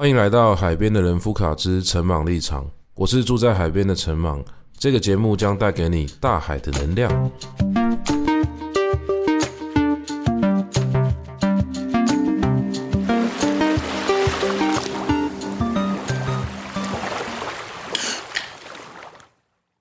[0.00, 2.64] 欢迎来到海边的人夫卡之陈茻立场，
[2.94, 4.40] 我是住在海边的陈茻，
[4.78, 7.32] 这个节目将带给你大海的能量。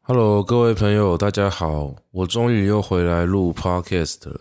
[0.01, 4.39] Hello，各位朋友，大家好，我终于又回来录 Podcast 了。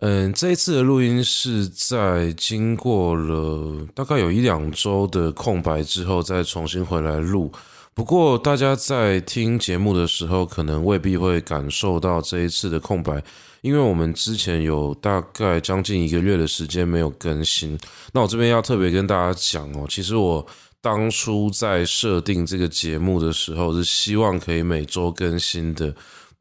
[0.00, 7.52] 嗯，这一次的录音是在经过了大概有一两周的空白之后，再重新回来录。
[7.94, 13.20] 不过，大家在听节目的时候，可能未必会感受到这一次的空白，
[13.60, 17.76] 因为我们之前有大概将近一个月的时间没有更新。
[18.12, 20.46] 那我这边要特别跟大家讲哦，其实我
[20.80, 25.92] 当初在设定这个节目的时候，是希望可以每周更新的。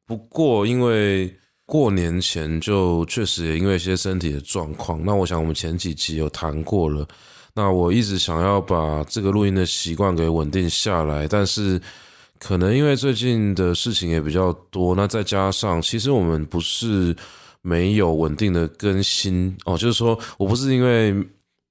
[0.05, 1.35] 不过，因为
[1.67, 7.05] 过年前就确实也因为一些身体的状况，那我想我们前几集有谈过了。
[7.53, 11.81] 那我一直想要把这个录音的习惯给稳定下来，但是
[12.39, 17.13] 可能因为最近的事情也比较多，那再加上其实我们不是
[17.61, 21.13] 没有稳定的更新哦，就是说我不是因为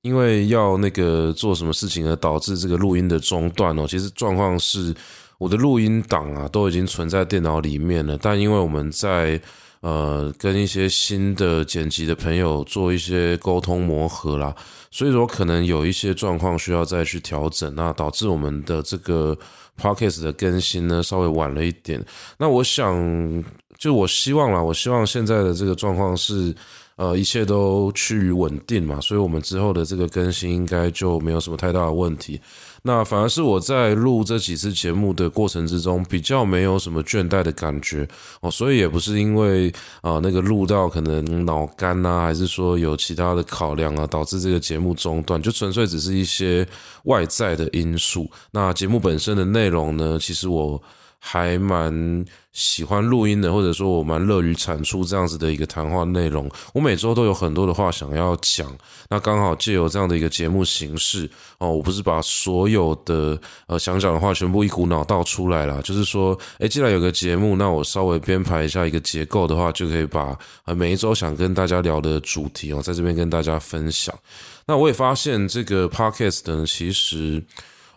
[0.02, 4.94] 因为要那个做什么事情而导致这个录音的中断哦，其实状况是
[5.38, 9.40] 我的录音档啊都已经存在电脑里面了，但因为我们在
[9.80, 14.54] 呃，跟一些新的剪辑的朋友做一些沟通磨合啦，
[14.90, 19.36] 所以说可能有一些状况需要再去调整，那导致我们的这个
[19.80, 22.04] podcast 的更新呢稍微晚了一点。
[22.38, 23.44] 那我想，
[23.78, 26.54] 就我希望啦，我希望现在的这个状况是。
[26.98, 32.40] 呃，一切都趋于稳定嘛，所以我们之后的这个更新应该就没有什么太大的问题。
[32.86, 38.08] 那反而是我在录这几次节目的过程之中，比较没有什么倦怠的感觉
[38.40, 46.66] 哦，所以也不是因为啊、那个录到可能脑干啊，还是说有其他的考量啊，导致这个节目中断，就纯粹只是一些
[47.04, 48.30] 外在的因素。
[48.52, 50.80] 那节目本身的内容呢，其实我。
[51.28, 56.48] 还蛮喜欢录音的，或者说我蛮乐于产出这样子的一个谈话内容。
[56.72, 58.72] 我每周都有很多的话想要讲，
[59.10, 61.28] 那刚好借由这样的一个节目形式
[61.58, 74.16] 哦，我不是把所有的呃想讲的话全部一股脑倒出来了，就是说，诶，既然有个节目，那我稍微编排一下一个结构的话，就可以把呃每一周想跟大家聊的主题哦，在这边跟大家分享。
[74.64, 77.42] 那我也发现这个 podcast 呢，其实。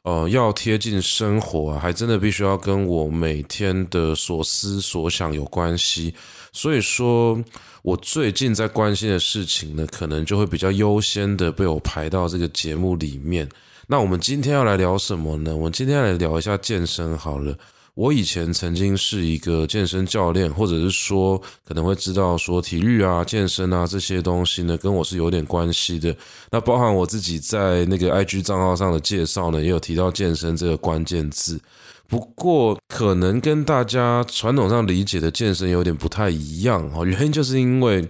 [0.03, 6.13] 呃，要贴近生活啊，还真的必须要跟我每天的所思所想有关系。
[6.51, 7.37] 所以说，
[7.81, 13.47] 我最近在关心的事情呢，可能就会比较优先的被我排到这个节目里面。
[13.87, 15.55] 那我们今天要来聊什么呢？
[15.55, 17.55] 我们今天来聊一下健身好了。
[17.99, 21.37] 我以前曾经是一个健身教练，或者是说
[21.67, 26.15] 可能会知道说体育啊、健身啊这些东西呢，跟我是有点关系的。
[26.49, 31.59] 那包含我自己在那个 IG 账号上的介绍呢，也有提到健身这个关键字。
[32.07, 38.07] 不过可能跟大家传统上理解的健身有点不太一样哦，原因就是因为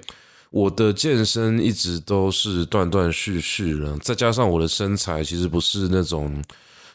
[0.52, 6.44] 我的健身一直都是断断续续的，再加上我的身材其实不是那种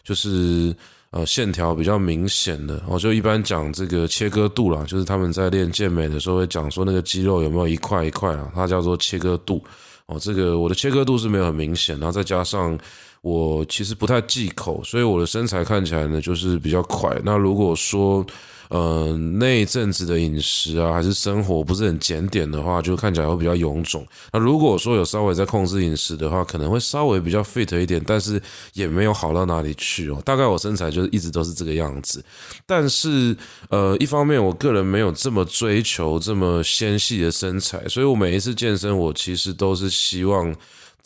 [0.05, 0.73] 就是。
[1.17, 9.63] 呃，线条比较明显的，我就一般讲这个切割度啦，就是他们在练健美的时候会讲说那个肌肉有没有一块一块啊，它叫做切割度。
[10.07, 12.77] 哦，这个我的切割度是没有很明显，然后再加上
[13.23, 17.17] 我其实不太忌口，所以我的身材看起来呢就是比较快。
[17.25, 18.27] 那如果说
[18.69, 24.07] 呃，那一阵子的饮食啊，还是生活不是很检点的话，就看起来会比较臃肿。
[24.33, 28.41] 那如果说有稍微在控制饮食的话，可能会稍微比较 fit 一点，但是
[28.73, 30.21] 也没有好到哪里去哦。
[30.25, 32.25] 大概我身材就是一直都是这个样子。
[32.67, 33.37] 但是
[33.69, 40.55] 呃，一方面我个人没有这么追求这么纤细的身材，所以我每一次健身，我其实都是希望。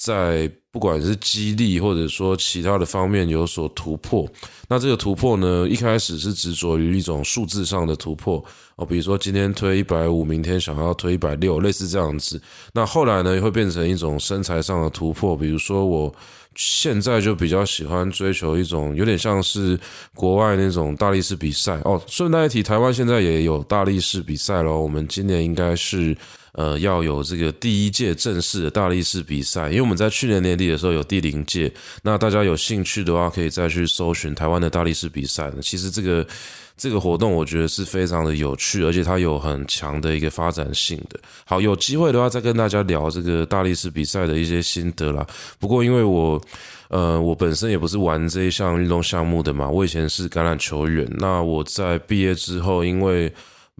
[0.01, 4.25] 在不管是激励或者说其他的方面有所突破，
[4.69, 8.43] 那这个突破呢，一开始是执着于一种数字上的突破
[8.77, 12.41] 哦，比如说今天推一百五，明天想要推一百六，类似这样子。
[12.72, 16.15] 那后来呢，也会变成一种身材上的突破，比如说我
[16.55, 19.76] 现在就比较喜欢追求一种有点像是
[20.14, 22.00] 国外那种大力士比赛哦。
[22.06, 26.17] 顺带一提，台湾现在也有大力士比赛咯，我们今年应该是。
[26.53, 31.73] 呃，要有这个第一届正式的大力士比赛，因为我们在去年年底的时候有第零届，
[32.03, 35.53] 那大家有兴趣的话，可以再去搜寻台湾的大力士比赛。
[35.62, 36.27] 其实这个
[36.77, 41.19] 这个活动，我觉得是非常的有趣，而且它有很强的一个发展性的。
[41.45, 45.27] 好，有机会的话，再跟大家聊这个大力士比赛的一些心得啦。
[45.59, 46.41] 不过，因为我
[46.89, 51.06] 呃，我本身也不是玩这一项运动项目的嘛，我以前是橄榄球员。
[51.19, 53.31] 那我在毕业之后，因为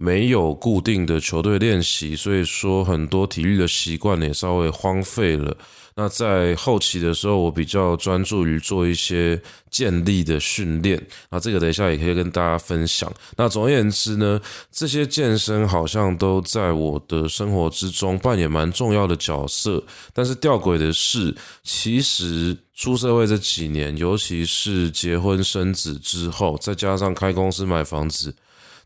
[0.01, 5.57] 没有固定的球队练习，所以说很多体育的习惯也稍微荒废了。
[5.95, 9.37] 那在后期的时候，我比较专注于做一些
[9.69, 13.11] 健力的训练，那这个等一下也可以跟大家分享。
[13.35, 14.39] 那总而言之呢，
[14.71, 19.83] 这些健身好像都在我的生活之中扮演蛮重要的角色。
[20.13, 28.33] 但是吊诡的是，其实出社会这几年，尤其是结婚生子之后，再加上开公司买房子，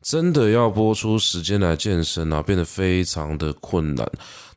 [0.03, 4.07] 真的要拨出时间来健身啊，变得非常的困难。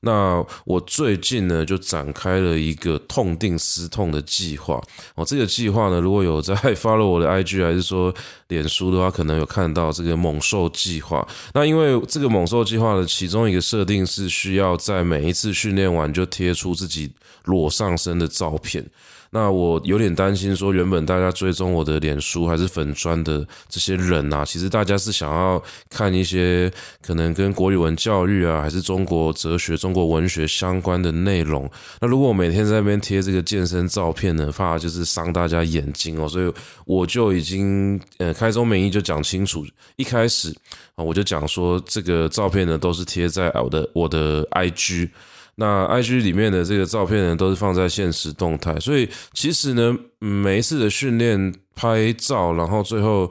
[0.00, 4.80] 那我最近呢，就展开了一个痛定思痛的计划
[5.14, 5.24] 哦。
[5.24, 8.14] 这个计划呢，如果有在 follow 我的 IG 还是说
[8.48, 11.26] 脸书的话，可能有看到这个猛兽计划。
[11.54, 17.10] 那因为这个猛兽计划的其中一个设定是需要在每一次训练完就贴出自己
[17.44, 18.84] 裸上身的照片。
[19.30, 31.70] 那我有点担心，说原本大家追踪我的脸书还是粉砖的这些人啊，其实大家是想要看一些可能跟国语文教育啊，还是中国哲学、中国文学相关的内容。
[32.00, 36.52] 那如果我每天在那边贴这个健身照片呢，怕就是伤大家眼睛哦，所以
[36.84, 40.54] 我就已经呃开宗明义就讲清楚，一开始
[40.94, 45.10] 啊我就讲说这个照片呢都是贴在我的我的 IG。
[45.56, 53.30] 那 IG 里面的这个照片呢，都是放在现实动态，所以其实呢，每一次的训练拍照，然后最后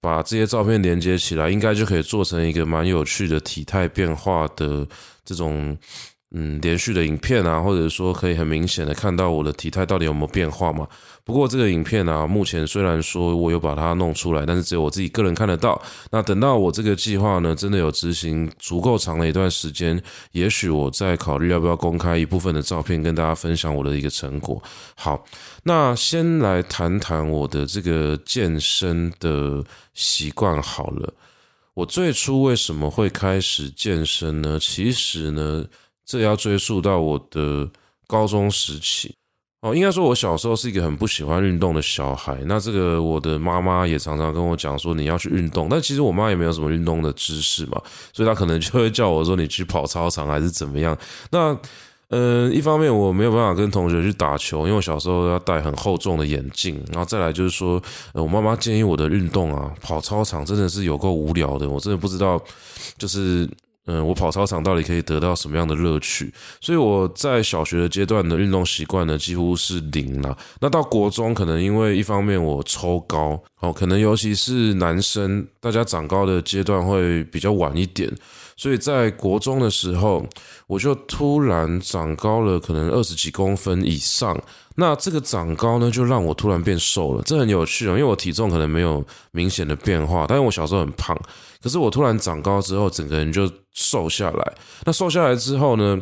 [0.00, 4.86] 把这些照片连接起来，应该就可以做成一个蛮有趣的体态变化的
[5.24, 5.76] 这种。
[6.36, 10.84] 嗯，连续的影片啊，或者说可以很明显的看到我的体态到底有没有变化嘛？
[11.22, 15.80] 不过这个影片啊，目前虽然说我有把它弄出来，但是只有我自己个人看得到。
[16.10, 20.02] 那等到我这个计划呢，真的有执行足够长的一段时间，
[20.32, 24.60] 也许我再考虑要不要公开一部分的照片，跟大家分享我的一个成果。
[24.96, 25.24] 好，
[25.62, 29.62] 那先来谈谈我的这个健身的
[29.94, 31.14] 习惯好了。
[31.74, 34.58] 我最初为什么会开始健身呢？
[34.60, 35.64] 其实呢。
[36.06, 37.68] 这要追溯到我的
[38.06, 39.14] 高中时期
[39.62, 42.38] 哦，应该说，我小时候是一个很不喜欢运动的小孩。
[42.44, 45.68] 那这个我的妈妈也常常跟我讲说，你要去运动。
[45.70, 47.80] 但其实我妈也没有什么运动的知识嘛，
[48.12, 50.94] 所以她可能就会叫我说，你去跑操场还是怎么样。
[51.30, 51.58] 那
[52.08, 56.78] 嗯，一方面我没有办法跟同学去打球，因为我小时候要戴很厚重的眼镜。
[56.92, 62.38] 然后再来就是说，我妈妈建议我的运动啊，跑操场真的是有够无聊的，我真的不知道，
[62.98, 63.48] 就是。
[63.86, 66.32] 嗯，我跑操场到底可以得到什么样的乐趣？
[66.60, 70.36] 所以我在小学的阶段的运动习惯呢，几乎是零了。
[70.60, 78.10] 那到国中，可能因为一方面我抽高，哦，可能尤其是男生，大家长高的阶段会比较晚一点，
[78.56, 80.24] 所以在国中的时候，
[80.66, 84.40] 我就突然长高了，可能二十几公分以上。
[84.76, 91.16] 那这个长高呢，就让我突然变瘦了，这很有趣哦，因为我体重可能没有明显的变化，但是我小时候很胖，
[91.62, 94.52] 可是我突然长高之后，整个人就瘦下来。
[94.84, 96.00] 那瘦下来之后呢，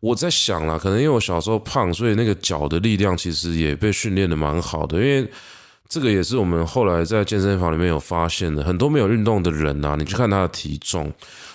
[0.00, 5.30] 我在想啦，可能因为我小时候胖，所以那个脚的力量其实也被训练得蛮好的，因为。
[5.86, 11.12] 这个也是我们后来在健身房里面有发现的，很多没有运动的人啊，你去看他的体重，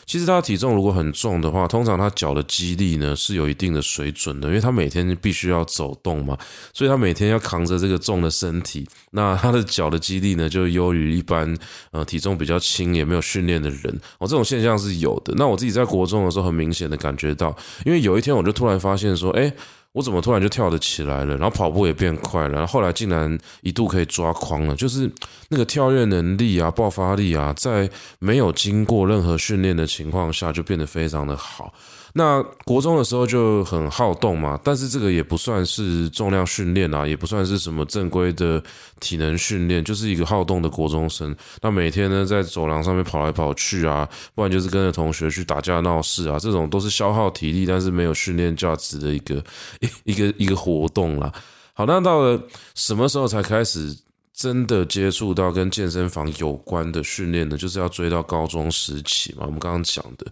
[0.10, 6.36] 其实他体重如果很重的话，通常他脚的肌力呢是有一定的水准的，因为他每天必须要走动嘛，
[6.74, 11.56] 所以他每天要扛着这个重的身体，那他的脚的肌力呢就优于一般
[11.92, 15.32] 呃体重比较轻也没有训练的人哦，这种现象是有的。
[15.38, 19.54] 那我自己在国中的时候很明显的感觉到，因为有一天我就突然发现说，哎。
[19.94, 21.36] 我怎么突然就跳得起来了？
[21.38, 25.12] 然后跑步也变快了，然后后来竟然一度可以抓狂了，就是
[25.50, 31.74] 那个跳跃能力啊、爆发力啊，在没有经过任何训练的情况下，就变得非常的好。
[32.14, 38.62] 那国中的时候就很好动嘛，但是这个也不算是重量训练啊，也不算是什么正规的
[39.00, 41.36] 体能训练，就是一个好动的国中生。
[41.62, 49.44] 那每天呢，在走廊上面跑来跑去啊，不然就是跟着同学去打架闹事啊，这种都是消耗体力，但是没有训练价值的一个
[50.04, 51.32] 一个一个活动啦。
[51.74, 52.42] 好，那到了
[52.76, 53.96] 什么时候才开始
[54.34, 57.56] 真的接触到跟健身房有关的训练呢？
[57.56, 60.26] 就是要追到高中时期嘛，我们刚刚讲的。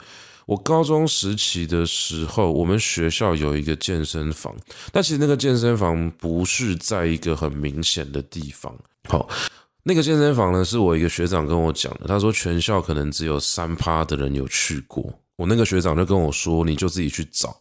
[0.47, 4.55] 我高中时期的时候，我们学校有一个健身房，
[4.93, 8.73] 但其实那个健身房不是在一个很明显的地方。
[9.09, 9.27] 好，
[9.83, 15.13] 那个健身房呢，是我一个学长跟我讲的，他说全校可能只有三趴的人有去过。
[15.35, 17.53] 我那个学长就跟我说，你就自己去找，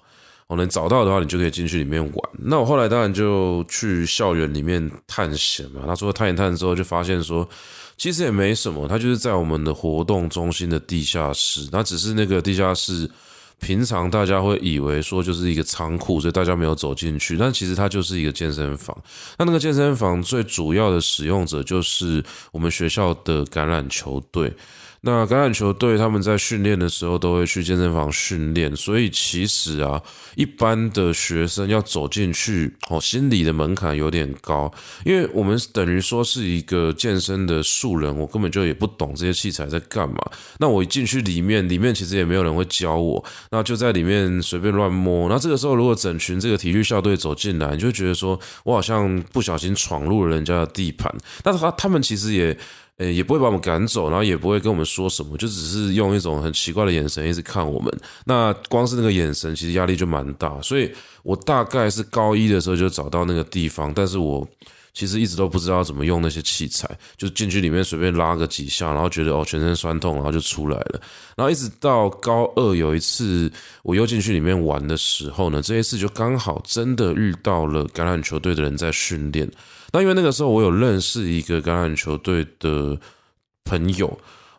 [0.46, 2.30] 我能找到的话，你就可以进去里面玩。
[2.38, 5.82] 那我后来当然就去校园里面探险嘛。
[5.88, 7.48] 他说探一探之后，就发现说。
[7.96, 11.68] 其实也没什么，它就是在我们的活动中心的地下室。
[11.72, 13.10] 那只是那个地下室，
[13.58, 17.36] 平常大家会以为说就是一个仓库，所以大家没有走进去。
[17.38, 18.96] 但其实它就是一个健身房。
[19.38, 22.22] 那那个健身房最主要的使用者就是
[22.52, 24.52] 我们学校的橄榄球队。
[25.02, 30.02] 那橄榄球队他们在训练的时候都会去健身房训练，所以其实啊，
[30.34, 34.72] 一般的学生要走进去哦，心理的门槛有点高，
[35.04, 40.16] 因为我们等于说是一个健身的素人，我根本就也不懂这些器材在干嘛。
[40.58, 45.28] 那我一进去里面，里面其实也没有人会教我，那就在里面随便乱摸。
[45.28, 51.14] 那这个时候，如果整群这个体育校队走进来，你就觉得说我好像不小心闯入了人家的地盘。
[51.42, 52.58] 但是他他们其实也。
[52.98, 57.92] 诶，也不会把我们赶走，然后也不会跟我们说什么，就只是用一种很奇怪的眼神一直看我们。
[58.24, 60.58] 那光是那个眼神，其实压力就蛮大。
[60.62, 60.90] 所以
[61.22, 64.48] 我大概是高一的时候就找到那个地方，但是我
[64.94, 66.88] 其实一直都不知道怎么用那些器材，
[67.18, 71.00] 就进去里面随便拉个几下，然后觉得哦全身酸痛，然后就出来了。
[71.36, 79.46] 然后一直到高二有一次我又进去里面玩的时候呢，这一次就刚好真的遇到了橄榄球队的人在训练。
[79.96, 82.98] 那因为那个时候我有认识一个橄榄球队的
[83.64, 84.06] 朋友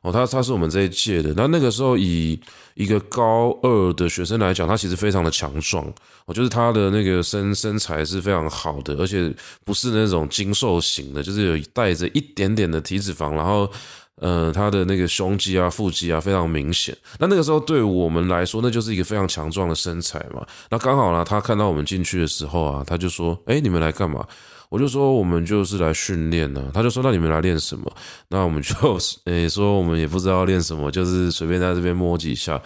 [0.02, 1.32] 哦，他他是我们这一届的。
[1.38, 2.40] 那那个时候以
[2.74, 5.86] 一个高二的学生来讲，他其实非常的强壮，
[6.26, 9.32] 我就是他的那个身身材是非常好的，而且
[9.64, 13.72] 不是那种精瘦型的，就是有带着一点点的体脂肪，然后
[14.16, 16.98] 呃他的那个胸肌啊腹肌啊非常明显。
[17.20, 20.44] 那那个时候对我们来说，那就是一个非常强壮的身材嘛。
[20.72, 24.26] 那刚好呢，他看到我们进去的时候啊，他就说：“哎，你们来干嘛？”
[24.70, 27.92] 我就说我们就是来训练呢，他就说，那你们来练什么？
[28.30, 28.74] 那我们就
[29.26, 32.62] 诶说我们也不知道练什么，就是随便在这边摸几下。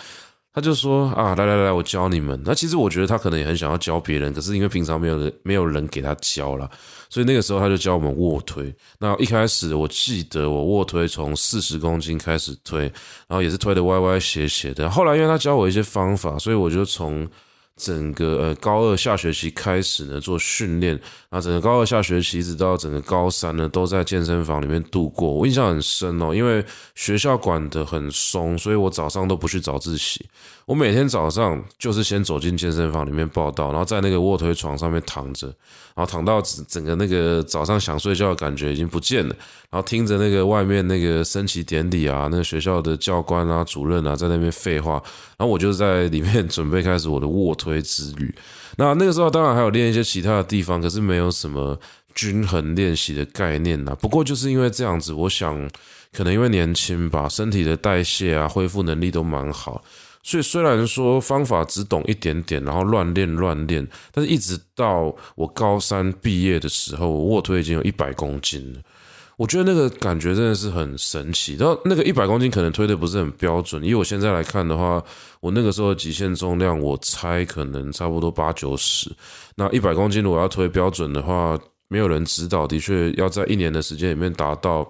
[0.54, 2.38] 他就说啊，来来来，我教你们。
[2.44, 6.70] 那其实我觉得他可能也很想要教别人，可是因为平常没有人没有人给他教啦，
[7.10, 8.76] 所以那个时候他就教我们卧推。
[9.00, 12.82] 那一开始我记得我卧推从四十公斤开始推，
[13.28, 14.90] 然后也是推得歪歪斜斜的。
[14.90, 17.26] 后来因为他教我一些方法，所以我就从。
[17.82, 21.00] 整个呃高二下学期开始呢做训练，
[21.32, 25.34] 那整个高二下学期一直到整个高三呢都在健身房里面度过。
[25.34, 30.24] 我印象很深哦，因为学校管得很松，所以我早上都不去早自习。
[30.72, 35.48] 我每天早上就是先走进健身房里面报到，然后在那个卧推床上面躺着，
[35.94, 39.36] 然后躺到整整个那个早上想睡觉的感觉已经不见了，
[39.70, 44.94] 然后听着那个外面那个升旗典礼啊，那个学校的教官啊、主任啊在那边废话，
[45.38, 48.34] 然后我就在里面准备开始我的卧推之旅。
[48.78, 51.78] 那那个时候当然还有练一些其他的地方，可是没有什么
[52.16, 53.94] 均衡练习的概念呐。
[54.00, 55.70] 不过就是因为这样子，我想
[56.14, 59.84] 可能因为年轻吧，身体的代谢啊、恢复能力都蛮好。
[60.24, 68.80] 所以虽然说方法只懂一点点，然后乱练乱练，但是一直到我高三毕业的时候，我卧推已经有一百公斤了。
[69.38, 71.56] 我觉得那个感觉真的是很神奇。
[71.56, 75.04] 然后那个一百公斤可能推的不是很标准，以我现在来看的话，
[75.40, 79.12] 我那个时候的极限重量我猜可能差不多八九十。
[79.56, 84.90] 那一百公斤如果要推标准的话，没有人指导，的确要在一年的时间里面达到。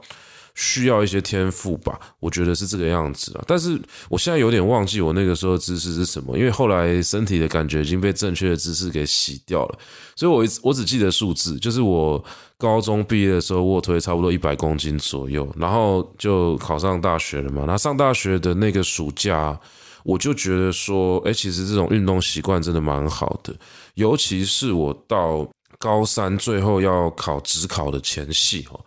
[0.55, 3.43] 需要一些天赋吧，我觉得是这个样子啊。
[3.47, 3.79] 但是
[4.09, 9.79] 我现在有点忘记我那个时候的姿势是什么，因为后来身体的感觉已经被正确的姿势给洗掉了。
[10.15, 12.23] 所以我我只记得数字，就是我
[12.57, 17.63] 高中毕业的时候卧推差不多一百公斤左右，然后就考上大学了嘛。
[17.65, 19.59] 那上大学的那个暑假，
[20.03, 23.55] 我就觉得说，哎，其实这种运动习惯真的蛮好的，
[23.95, 25.47] 尤其是我到
[25.79, 28.79] 高三最后要考职考的前夕哦。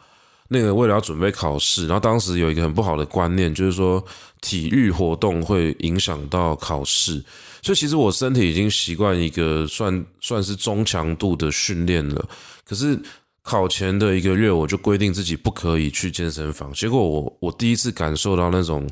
[0.48, 4.04] 那个为了要准备考试，然后当时有一个很不好的观念，就是说
[4.40, 7.22] 体育活动会影响到考试，
[7.62, 12.28] 所以其实我身体已经习惯一个算算是中强度的训练了。
[12.64, 12.98] 可是
[13.42, 18.88] 考前的一个月，我就规定自己不可以去健身房，结果我我第一次感受到那种。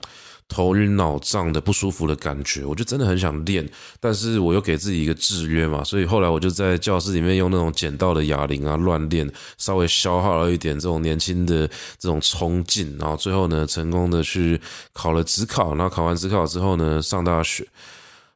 [0.52, 3.66] 头晕脑胀的不舒服的感觉，我就真的很想练，
[3.99, 11.66] 但是我又给自己一个制约嘛，所以后来我就在教室里面用那种捡到的哑铃啊乱练，稍微消耗了一点这种年轻的
[11.99, 14.61] 这种冲劲，然后最后呢成功的去
[14.92, 17.66] 考了职考，然后考完职考之后呢上大学，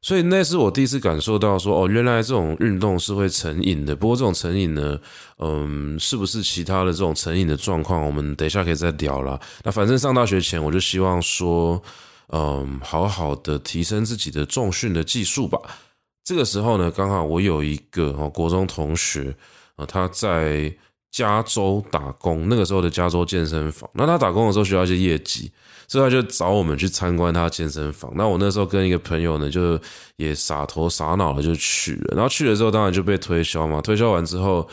[0.06, 3.96] 所以那是我第一次感受到说哦，原来这种运动是会成瘾的。
[3.96, 4.96] 不过这种成瘾呢，
[5.40, 9.40] 嗯，是不是其他的这种成瘾的状况，我们等一下可以再聊啦。
[9.64, 11.82] 那反正上大学前我就希望说。
[12.30, 15.60] 嗯，好好的提升自己的重训的技术吧。
[16.24, 19.32] 这个时候呢，刚好我有一个哦国中同学
[19.76, 20.74] 啊，他在
[21.16, 22.46] 加州打工。
[22.50, 25.50] 那个时候的加州健身房，那他打工的时候需要一些业绩，
[25.88, 28.12] 所以他就找我们去参观他健身房。
[28.14, 29.80] 那我那时候跟一个朋友呢，就
[30.16, 32.14] 也傻头傻脑的就去了。
[32.14, 33.80] 然后去了之后，当然就被推销嘛。
[33.80, 34.68] 推销完之后。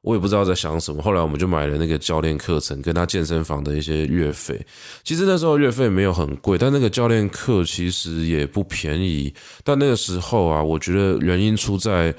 [0.00, 4.64] 我也不知道在想什么，后来我们就买了那个教练课程，跟他健身房的一些月费。
[5.02, 9.34] 其实那时候月费没有很贵，但那个教练课其实也不便宜。
[9.64, 12.14] 但那个时候啊，我觉得原因出在，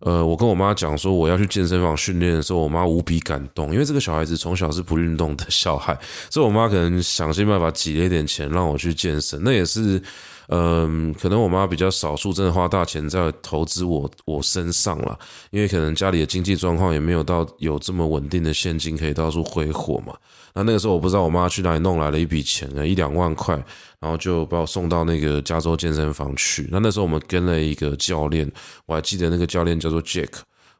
[0.00, 5.98] 呃，我跟我妈讲说我要去健身房训练的时候，我妈无比感动，因为这个小孩子从小是不运动的小孩，
[6.30, 10.02] 所以我妈可能想尽办法挤了一点钱让我去健身，那也是。
[10.48, 15.18] 嗯，可能我妈比较少数真的花大钱在投资我我身上了，
[15.50, 20.14] 因为可能家里的经济状况也没有到有这么稳定的现金可以到处挥霍嘛。
[20.54, 23.54] 那那个时候我不知道我妈去哪里弄来了一笔钱，一两万块，
[23.98, 26.68] 然后就把我送到那个加州健身房去。
[26.70, 28.48] 那那时候我们跟了一个教练，
[28.86, 30.30] 我还记得那个教练叫做 Jack，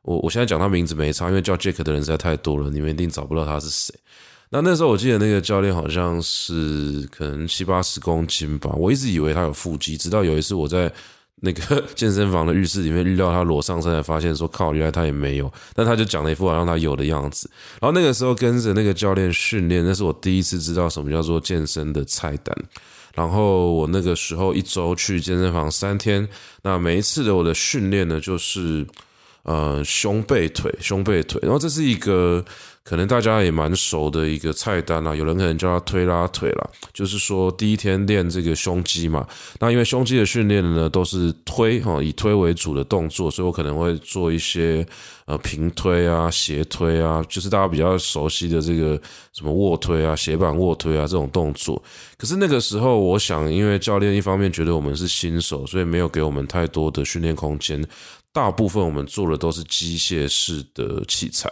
[0.03, 3.93] 我我现在讲他名字没差，因为叫 Jack 的人实在太多了，你们一定找不到他是谁。
[4.55, 10.89] 那那时候我记得那个教练好像是可能七八十公斤吧，我一直以为他有腹肌，直到有一次我在
[11.41, 17.51] 那个健身房的浴室里面遇到他裸上身，才发现说靠，原来他也没有，但他就讲了一副好像他有的样子。
[17.81, 22.57] 然后那个时候跟着那个教练训练，那是我第一次知道什么叫做健身的菜单。
[23.13, 26.29] 然后我那个时候一周去健身房三天，
[26.63, 28.87] 那每一次的我的训练呢，就是
[29.45, 32.45] 呃胸背腿，胸背腿，然后这是一个。
[32.85, 39.27] 可能大家也蛮熟的一个菜单啊，有人可能叫它推拉腿啦，就是说第一天练这个胸肌嘛，
[39.59, 44.87] 那因为胸肌的训练呢都是推哈，以推为主的动作，所以我可能会做一些
[45.25, 49.01] 呃平推啊、斜推啊，就是大家比较熟悉的这个
[49.33, 51.83] 什么卧推啊、斜板卧推啊这种动作。
[52.19, 57.83] 可是那个时候，我想因为教练一方面觉得我们是新手，所以没有给我们太多的训练空间，
[58.35, 61.51] 大部分我们做的都是机械式的器材。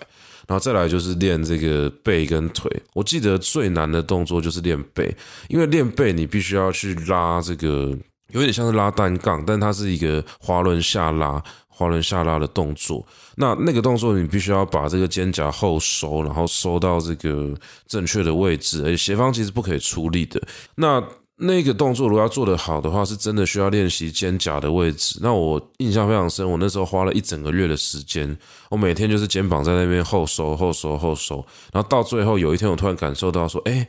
[0.48, 5.16] 然后再来就是练这个背跟腿，我记得最难的动作就是练背，
[5.48, 7.96] 因为练背你必须要去拉这个，
[8.32, 13.06] 有点像是拉单杠，但它是一个滑轮下拉、滑轮下拉的动作。
[13.36, 17.54] 那那个动作你必须要把这个肩胛后收，然后收到这个
[17.86, 20.42] 正确的位置，而且斜方其实不可以出力的。
[20.74, 21.02] 那
[21.36, 25.18] 那个动作如果要做得好的话，是真的需要练习肩胛的位置。
[25.20, 28.36] 那我印象非常深，我那时候花了一整个月的时间，
[28.68, 33.88] 我每天就是肩膀在那边后收、后收、后收，然后到最后有一天，我突然感受到说，哎，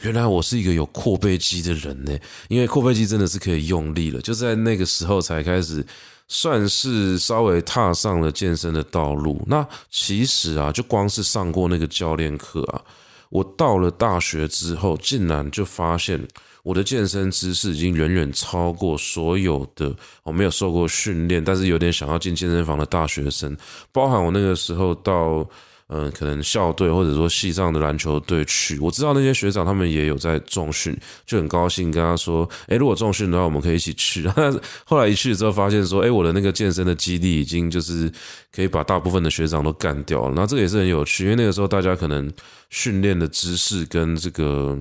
[0.00, 2.16] 原来我是一个有阔背肌的人呢。
[2.48, 5.84] 因为阔背肌真的是可以用力了，就在那个时候才开始
[6.28, 9.42] 算是稍微踏上了健身的道路。
[9.48, 12.80] 那其实啊，就光是上过那个教练课啊，
[13.28, 16.26] 我到了大学之后，竟然就发现。
[16.66, 23.56] 我的健身知识已经远远超过所有的我没有受过训练，但是有点想要进健身房的大学生，
[23.92, 25.48] 包含我那个时候到
[25.86, 34.28] 嗯，可能校队或者说系上的篮球队去，我知道那些学长他们也有在重训，就很高兴跟他说，诶，如果重训的话，我们可以一起去。
[34.34, 38.10] 但是后来一去之后，发现说，诶，我的那个健身的肌力已经就是
[38.52, 40.32] 可以把大部分的学长都干掉了。
[40.34, 42.28] 那这个也是很有趣，因为那个时候大家可能
[42.70, 44.76] 训练的知识跟这个。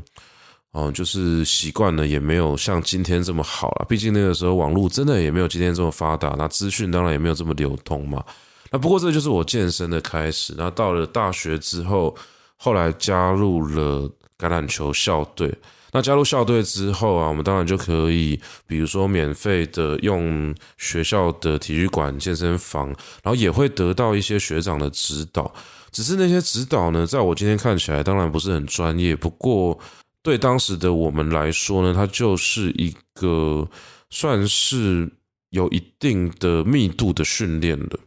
[0.76, 3.86] 哦，就是习惯了，也没有像今天这么好了。
[3.88, 8.22] 毕竟那个时候网络真的也没有今天这么发达，那资讯当然也没有这么流通嘛。
[8.72, 10.54] 那不过这就是我健身的开始。
[10.58, 12.14] 那到了大学之后，
[12.58, 14.02] 后来加入了
[14.38, 15.50] 橄榄球校队。
[15.94, 22.88] 那加入校队之后啊，我们当然就可以，比如说免费的用学校的体育馆、健身房，
[23.24, 25.50] 然后也会得到一些学长的指导。
[25.94, 29.80] 只是那些指导呢，在我今天看起来当然不是很专业，不过。
[30.26, 33.70] 对当时的我们来说呢，它就是一个
[34.10, 35.08] 算是
[35.52, 38.00] 有一定的密度的训练了。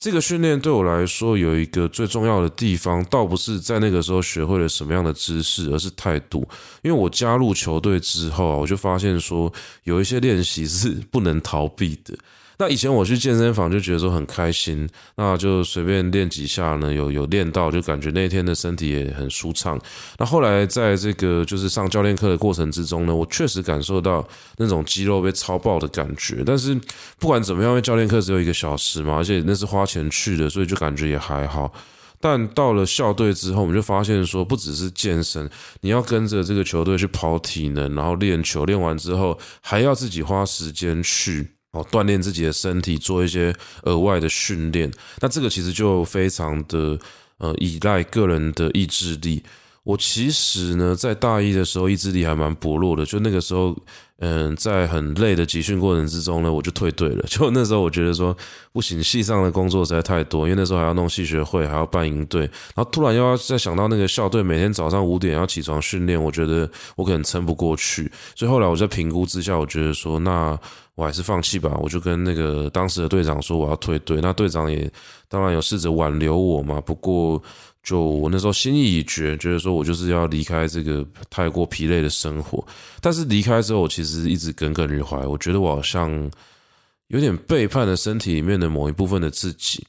[0.00, 6.40] 这个训练对我来说有一个最重要的地方，倒不是在那个时候学会了什么样的知识，而是态度。
[6.82, 9.52] 因为我加入球队之后，我就发现说
[9.84, 12.18] 有一些练习是不能逃避的。
[12.62, 19.76] 那以前我去健身房就觉得说很开心，那就随便练几下呢，有有练到，就感觉那天的身体也很舒畅。
[20.16, 24.24] 那后来在这个就是上教练课的过程之中呢，我确实感受到
[24.58, 26.44] 那种肌肉被操爆的感觉。
[26.46, 26.72] 但是
[27.18, 31.74] 不管怎么样，因为教练课只有一个小时嘛，而且那是花钱去的，所以就感觉也还好。
[32.20, 41.51] 但到了校队之后，我们就发现说，不只是健身，你要跟着这个球队去跑体能，然后练球，练完之后还要自己花时间去。
[41.72, 43.54] 哦，锻炼自己的身体，做一些
[43.84, 46.98] 额外的训练，那这个其实就非常的
[47.38, 49.42] 呃依赖个人的意志力。
[49.84, 53.76] 我其实呢，在大一的时候意志力还蛮薄弱的，就那个时候，
[54.18, 57.24] 嗯，在很累的集训过程之中呢，我就退队了。
[57.26, 58.36] 就那时候我觉得说
[58.70, 68.08] 不行，系上的工作实在太多，因为那时候还要弄系学会，还要办营队，然后突然又要再想到那个校队每天早上五点要起床训练，我觉得我可能撑不过去。
[68.36, 70.56] 所以后来我在评估之下，我觉得说那
[70.94, 71.78] 我还是放弃吧。
[71.82, 74.90] 我就跟那个当时的队长说我要退队，那队长也
[75.28, 77.42] 当然有试着挽留我嘛，不过。
[77.84, 82.64] 就我那时候心意已决，觉得说我就是要离开这个太过疲累的生活。
[83.00, 85.16] 但是离开之后，我其实一直耿耿于怀。
[85.26, 86.30] 我觉得我好像
[87.08, 89.84] 有点背叛了身体里面的某一部分的自己。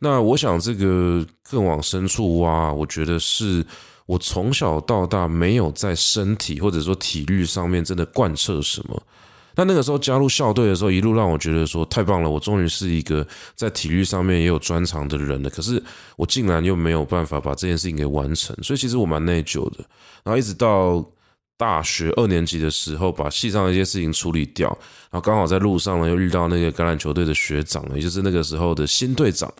[0.00, 3.64] 那我想这个更往深处挖，我觉得是
[4.06, 9.00] 我从小到大没有在身体或者说体育上面真的贯彻什么。
[9.56, 15.50] 那那个时候加入校队的时候，一路让我觉得说太棒了，我终于是一个在体育上面也有专长的人了。
[15.50, 15.82] 可是
[16.16, 19.78] 我竟然又没有办法把这件事情给完成，所以其实我蛮内疚的。
[20.22, 21.04] 然后一直到
[21.56, 24.68] 大学二年级的时候，把系上的一些事情处理掉，
[25.10, 29.52] 然后刚好在路上呢又遇到那个橄榄球队的学长，也就是那个时候的新队长。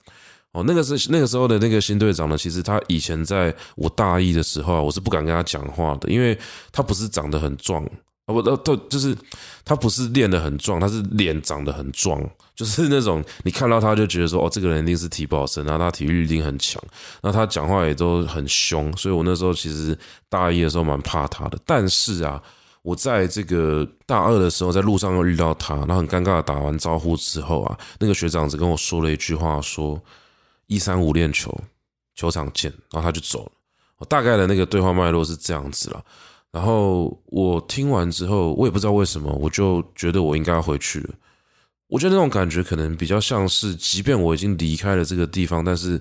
[0.52, 6.38] 哦，那个是那个时候的那个新队长呢，其实他以前在我大一的时候啊，我是不敢跟他讲话的，因为
[6.70, 7.86] 他不是长得很壮。
[8.26, 9.16] 啊不，他他就是
[9.64, 12.20] 他不是练得很壮，他是脸长得很壮，
[12.56, 16.82] 就是那种你看到他就觉得说，哦，这个人一定是体保生，然后他体育一定很强，
[17.22, 19.96] 那他讲话也都很凶，所以我那时候其实
[20.28, 21.56] 大一的时候蛮怕他的。
[21.64, 22.42] 但是啊，
[22.82, 30.02] 我在这个大二的时候，在路上又遇到他，然后很尴尬的打完招呼之后啊，那个学长只跟我说了一句话，说
[30.66, 31.56] 一三五练球，
[32.16, 33.52] 球场见，然后他就走了。
[33.98, 36.04] 我大概的那个对话脉络是这样子了。
[36.56, 41.10] 然后我听完之后，我也不知道为什么，我就觉得我应该要回去了。
[41.88, 46.00] 我觉得那种感觉可能比较像是，即便我已经离开了这个地方，但是。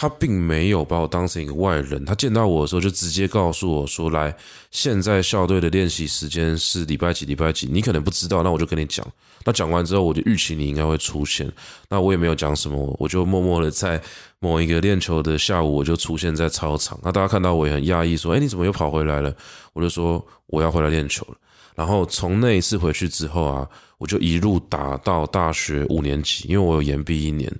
[0.00, 4.32] 他并没有把我当成一个外人，他见到我的时候就直接告诉我说：“来，
[4.70, 7.26] 现在校队的练习时间是礼拜几？
[7.26, 7.66] 礼拜几？
[7.66, 9.04] 你可能不知道，那我就跟你讲。
[9.44, 11.50] 那讲完之后，我就预期你应该会出现。
[11.88, 14.00] 那我也没有讲什么，我就默默的在
[14.38, 16.96] 某一个练球的下午，我就出现在操场。
[17.02, 19.34] 那大家看到我也很讶异，说：‘哎，你怎么又跑回来了？’
[19.74, 21.36] 我就说我要回来练球了。
[21.74, 27.52] 然后从那一次回去之后啊，我就一路打到大学五年级，因为我有延毕一年。”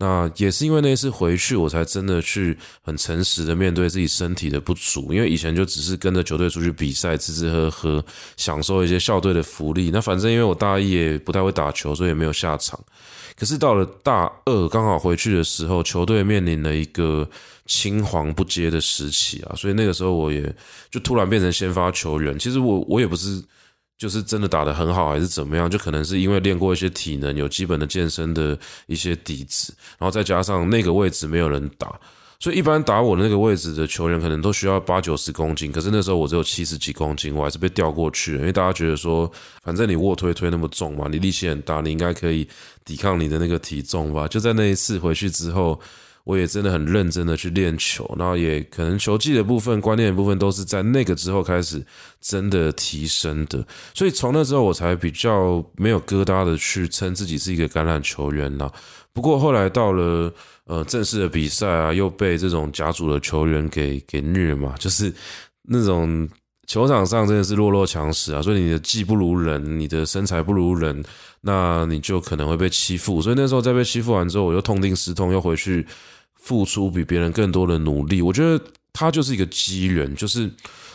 [0.00, 5.12] 那也是因为那次回去，我才真的去很诚实的面对自己身体的不足。
[5.12, 8.04] 因为以前就只是跟着球队出去比赛，吃吃喝喝，
[8.36, 9.90] 享受一些校队的福利。
[9.90, 12.78] 那反正因为我大一也不太会打球，所以也没有下场。
[13.36, 17.28] 可是到了大二，刚好回去的时候，球队面临了一个
[17.66, 20.54] 青黄不接的时期啊，所以那个时候我也
[20.92, 22.38] 就突然变成先发球员。
[22.38, 23.42] 其实我我也不是。
[23.98, 25.68] 就是真的打得很好，还是怎么样？
[25.68, 28.56] 就可能是因为练过一些体能，有基本的健身的
[28.86, 31.98] 一些底子，然后再加上那个位置没有人打，
[32.38, 39.28] 所以一般打我的那个位置的球员可能都需要八九十公斤，可是那时候我只有七十几公斤，我还是被调过去了，因为大家觉得说，
[39.64, 42.48] 反正你卧推推那么重嘛，你力气很大，你应该可以
[42.84, 44.28] 抵抗你的那个体重吧？
[44.28, 45.80] 就在那一次回去之后。
[46.28, 51.82] 我也真的很认真的去练球，然后也可能球技的部分、观念的部分都是在那个之后开始
[52.20, 58.70] 真的提升的，所以从那之后我才比较没有疙瘩的去称自己是一个橄榄球员啦。
[59.14, 60.30] 不过后来到了
[60.66, 65.10] 呃正式的比赛啊，又被这种甲组的球员给给虐嘛，就是
[65.62, 66.28] 那种
[66.66, 71.02] 球场上真的是弱肉强食啊，所以你的技不如人，你的身材不如人，
[71.40, 73.22] 那你就可能会被欺负。
[73.22, 75.86] 所以那时候在被欺负完之后，我又痛定思痛，又回去。
[76.48, 78.58] 付出比别人更多的努力，我觉得
[78.94, 80.50] 他就是一个机缘，就是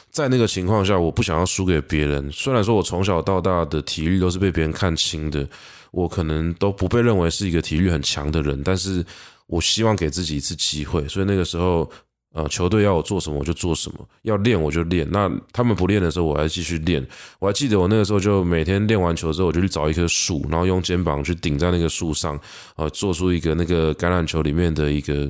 [0.10, 2.28] 在那个情况下，我不想要输给别人。
[2.32, 5.48] 虽然说我从小到大的体育都是被别人看轻的，
[5.92, 9.06] 我可能都不被认为是一个体育很强的人，但是
[9.46, 11.88] 我希望给自己一次机会，所以那个时候。
[12.34, 15.08] 呃，球队要我做什么我就做什么，要练我就练。
[15.12, 17.06] 那他们不练的时候，我还继续练。
[17.38, 22.40] 我还记得我那个时候就每天练完球之后，我就去找一棵树，然后用肩膀去顶在那个树上，
[22.76, 25.30] 呃，做出一个那个橄榄球里面的一个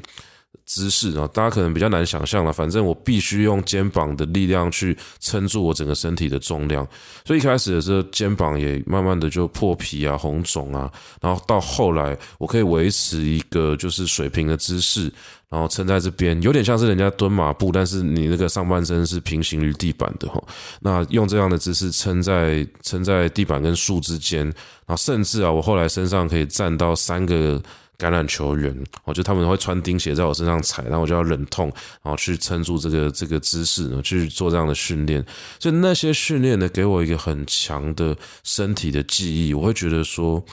[0.66, 1.28] 姿势啊。
[1.34, 6.88] 大家可能比较难想象了，反正我必须用肩膀的力量去撑住我整个身体的重量。
[7.26, 10.90] 所以一开始的时候，肩膀也慢慢的就破皮啊、红肿啊，
[11.20, 15.12] 然后到后来，我可以维持一个就是水平的姿势。
[15.54, 20.44] 然后撑在这边，有点像是人家蹲马步，但是你那个上半身是平行于地板的哈。
[20.80, 27.62] 那用这样的姿势撑在撑在地板跟树之间，然后甚至啊，我后来身上可以站到三个
[28.00, 35.24] 橄榄球员，我就他们会穿钉鞋在我身上踩，然后我就要忍痛，然后去撑住这个这个姿势呢，去做这样的训练。
[35.60, 40.44] 所以那些训练呢，给我一个很强的身体的记忆，我会觉得说。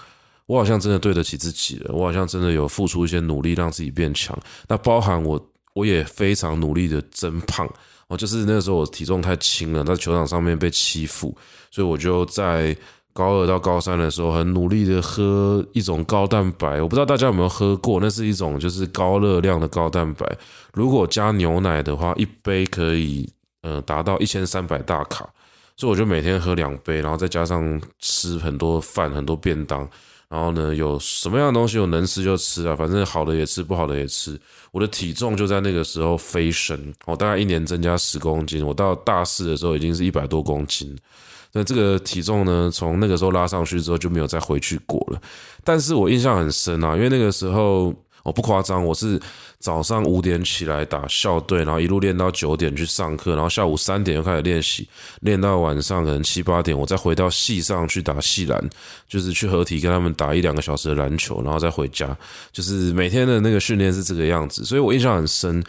[0.51, 4.37] 我好像真的对得起自己了，我好像真的有付出一些努力让自己变强。
[4.67, 5.41] 那包含我，
[5.75, 7.73] 我也非常努力的增胖。
[8.09, 11.33] 哦，就是那个时候我体重太轻了，在球场上面被欺负，
[11.71, 12.77] 所以我就在
[13.13, 16.83] 高二到高三的时候很努力的喝一种高蛋白。
[16.83, 20.27] 我不知道大家有没有喝过，那是一种就是高热量的高蛋白。
[20.73, 23.33] 如果加牛奶的话，一杯可以
[23.63, 25.31] 呃达到一千三百大卡，
[25.77, 29.89] 所以我就每天喝两杯，然后再加上吃很多饭，很多便当。
[30.31, 34.40] 然后呢，有什么样的东西我能吃就吃啊，反正好的也吃，不好的也吃。
[34.71, 38.64] 我的体重就在那个时候飞升，我大概一年增加十公斤。
[38.64, 40.97] 我到大四的时候已经是一百多公斤，
[41.53, 45.21] 那这个体重呢，从那个时候拉上去之后就没有再回去过了。
[45.64, 47.93] 但是我印象很深啊，因为那个时候。
[48.31, 49.21] 我不夸张，我是
[49.59, 54.88] 早上五点起来打校队，然后一路练到九点去上课，然后下午三点又开始练习，
[55.23, 58.71] 练到晚上可能七八点，我再回到系上去打系篮，
[59.09, 62.16] 就是去合体跟他们打一两个小时的篮球，然后再回家，
[62.53, 65.61] 就是每天的那个训练是这个样子，所以我印象很深。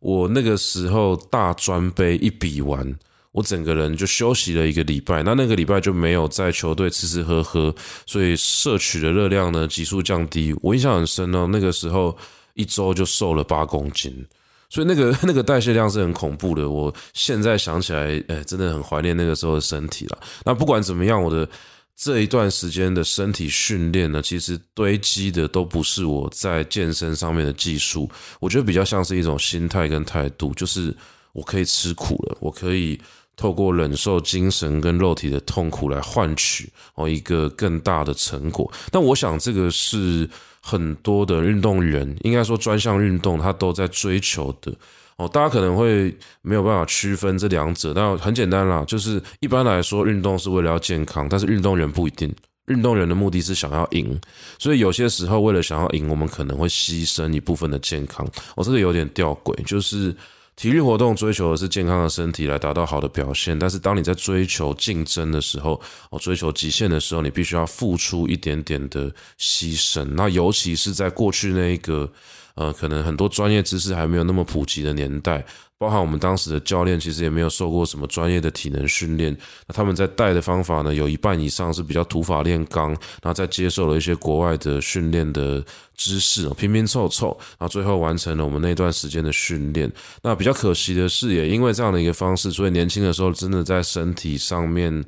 [0.00, 2.94] 我那个时候大专杯一比完。
[3.32, 7.72] 我整个人就休息了一个礼拜，那那个礼拜就没有在球队吃吃喝喝，
[8.04, 10.52] 所以摄取的热量呢急速降低。
[10.60, 12.16] 我印象很深哦，那个时候
[12.54, 14.26] 一周就瘦了八公斤，
[14.68, 16.68] 所以那个 那个代谢量是很恐怖的。
[16.68, 20.18] 我现在想起来，哎，真的很怀念那个时候的身体了。
[20.44, 21.48] 那不管怎么样，我的
[21.96, 30.92] 这一段时间的身体训练呢，其实堆积的都不是我在健身上面的技术，我觉得比较像是一种心态跟态度，就是
[31.32, 33.00] 我可以吃苦了，我可以。
[33.40, 40.28] 透过忍受精神跟肉体的痛苦来换取哦一个更大的成果，但我想这个是
[40.60, 44.70] 很多的运动员，应该说专项运动他都在追求的
[45.16, 45.26] 哦。
[45.26, 52.30] 大家可能会没有办法区分这两者，但很简单啦，就是一般来说运动是为了要健康，但是运动员不一定，
[52.66, 54.20] 运动员的目的是想要赢，
[54.58, 58.26] 所以有些时候为了想要赢，我们可能会牺牲一部分的健康。
[58.54, 60.14] 哦这个有点吊诡，就是。
[60.56, 70.04] 体育活动追求的是健康的身体来达到好的表现，但是当你在追求竞争的时候，哦，追求极限的时候，你必须要付出一点点的牺牲。
[70.04, 72.12] 那尤其是在过去那一个，
[72.56, 75.44] 呃，可能很多专业知识还没有那么普及的年代。
[75.80, 79.34] 包含我们当时的教练，其实也没有受过什么专业的体能训练。
[79.66, 85.64] 那他们在带的方法呢，有一半以上是比较土法炼钢，然后再接受了一些国外的训练的
[85.96, 89.90] 知识，拼拼凑凑，然后最后完成了我们那段时间的训练。
[90.22, 95.02] 那比较可惜的是，也因为这样的一个方式，所以年轻的时候真的在身体上面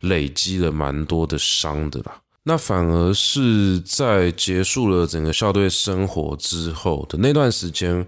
[0.00, 2.20] 累积了蛮多的伤的啦。
[2.42, 8.06] 那反而是在结束了整个校队生活之后的那段时间。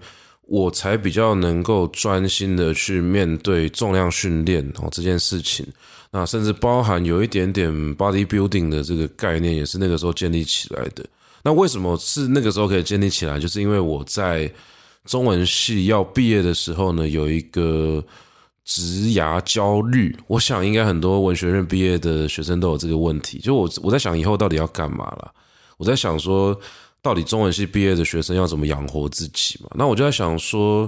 [0.51, 5.65] 我才比较能够专心的去面对重量训练哦这件事情，
[6.11, 11.05] 那甚至包含有一点点 body building 的这个概念，也是那个时候建立起来的。
[11.41, 13.39] 那为什么是那个时候可以建立起来？
[13.39, 14.51] 就是因为我在
[15.05, 18.03] 中文系要毕业的时候呢，有一个
[18.65, 20.13] 职涯焦虑。
[20.27, 23.39] 我想应该很多文学院毕业的学生都有这个问题。
[23.39, 25.33] 就我我在想以后到底要干嘛了？
[25.77, 26.59] 我在想说。
[27.03, 29.69] 到底中文系毕业的学生要怎么养活自己嘛？
[29.73, 30.87] 那我就在想说，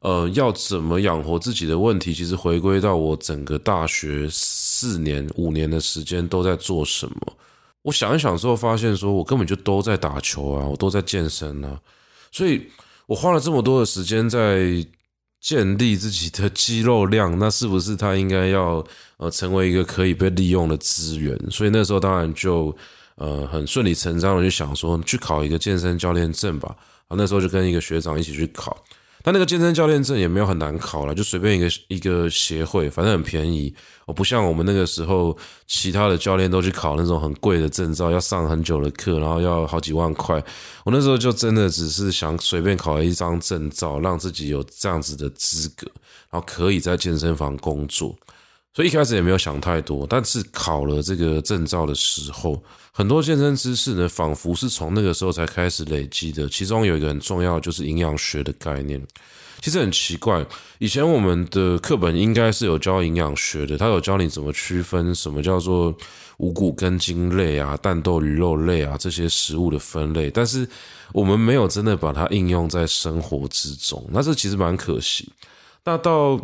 [0.00, 7.14] 呃，要怎么养活自己的问题，其实回归到我整个大学四年、五年的时间都在做什么。
[7.82, 11.78] 我想一想之后，发现说我根本就都在打球啊，我都在健身啊，
[12.32, 12.66] 所以
[13.04, 14.82] 我花了这么多的时间在
[15.42, 18.82] 建立自己的肌肉量，那是不是他应该要
[19.18, 21.38] 呃成为一个可以被利用的资源？
[21.50, 22.74] 所以那时候当然就。
[23.20, 26.74] 呃，很顺理成章的就想说去考一个健身教练证吧。
[27.06, 28.74] 啊，那时候就跟一个学长一起去考。
[29.22, 33.74] 但那个健身教练证也没有很难考了，就随便一个一个协会，反正很便宜。
[34.06, 40.42] 我不像我们那个时候，其他的教练都去考那种很贵的证照，要上很久的课，然后要好几万块。
[40.86, 45.86] 我那时候就真的只是想随便考一张证照，让自己有这样子的资格，
[46.30, 48.16] 然后可以在健身房工作。
[48.72, 56.48] 所以一开始也没有想太多，但是考了这个证照的时候，很多健身知识呢，仿佛是从那个时候才开始累积的。
[56.48, 59.04] 其中有一个很重要，就是营养学的概念。
[59.60, 60.46] 其实很奇怪，
[60.78, 65.94] 以前我们的课本应该是有教营养学的，它有教你怎么区分什么叫做
[66.38, 70.66] 五谷根茎类啊、蛋豆鱼肉类啊这些食物的分类，但是
[71.12, 75.30] 我们没有真的把它应用在生活之中，那这其实蛮可惜。
[75.84, 76.40] 那到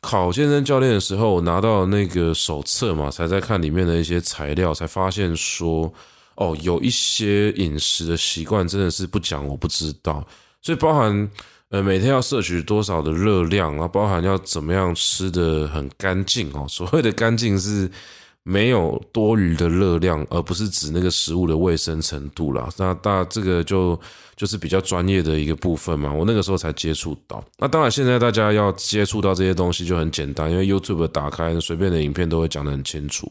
[0.00, 5.92] 考健身教练的时候，我拿到那个手册嘛，才在看里面的一些材料，才发现说，
[6.36, 10.26] 哦，有一些饮食的习惯真的是不讲我不知道，
[10.62, 11.30] 所以包含
[11.68, 17.90] 呃每天要摄取多少的热量然后，包含要怎么样吃的很干净哦，所谓的干净是。
[18.42, 22.68] 没有多余的热量，而不是指那个食物的卫生程度啦。
[22.78, 23.98] 那大这个就
[24.34, 26.12] 就是比较专业的一个部分嘛。
[26.12, 27.44] 我那个时候才接触到。
[27.58, 33.30] 那当然，现在大家要接触到这些东西就很简单，因为 YouTube 打开随便的影片都会讲得很清楚。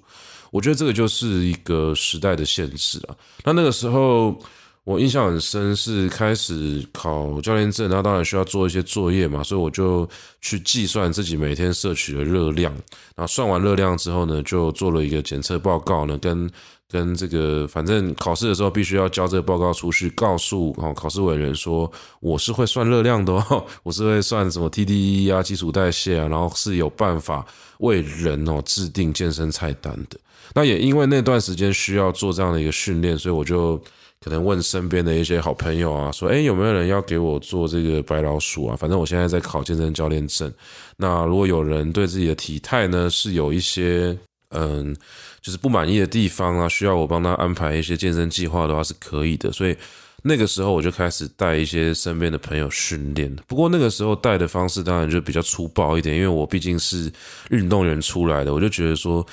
[0.52, 3.15] 我觉得这个就是一个时代的限制啊。
[3.43, 4.39] 那那个时候，
[4.86, 10.08] 我印象很深，是开始考教练证，然后当然需要做一些作业嘛，所以我就
[10.42, 12.74] 去计算自己每天摄取的热量，
[13.15, 16.50] 然后算完热量之后呢，就做了一个检测报告呢，跟
[16.89, 27.46] 跟这个反正考试的时候必须要交这个报告出去，告诉哦考试委员说我是会算热量的哦， 我是会算什么 TDE 啊、基础代谢啊，然后是有办法
[27.78, 30.20] 为人哦制定健身菜单的。
[30.56, 33.80] 那也因为那段时间需要做这样的一个训练，所以我就。
[34.22, 38.76] 可能问身边的一些好朋友啊，说，诶，有没有人要给我做这个白老鼠啊？
[38.76, 40.52] 反正我现在在考健身教练证。
[40.98, 44.18] 那如果有人对自己的体态呢是有一些
[44.50, 44.94] 嗯，
[45.42, 49.54] 就是不满意的地方啊，需要我帮他安排一些健身计划的话，是可以的。
[49.54, 49.78] 所以
[50.22, 53.34] 那个时候我就开始带一些身边的朋友训练。
[53.48, 57.10] 不过那个时候带的方式当然就比较粗暴一点，因为我毕竟是
[57.52, 59.26] 运动员出来的，我就觉得说。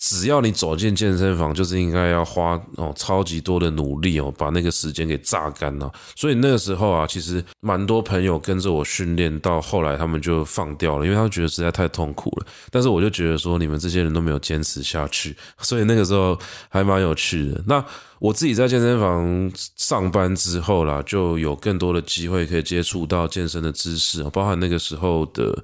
[0.00, 5.92] 只要你走进健身房，就是应该要花哦超级多的努力哦，把那个时间给榨干了。
[6.16, 12.46] 所以那个时候啊，其实蛮多朋友跟着我训练，到后来他们就放掉了，因为他们觉得实在太痛苦了。
[12.70, 16.38] 但是我就觉得说，你们这些人都没有坚持下去， 所以那个时候
[16.70, 17.62] 还蛮有趣的。
[17.66, 17.84] 那
[18.20, 25.62] 我自己在健身房上班之后啦，就有更多的机会可以接触到健身的知识，包含那个时候的。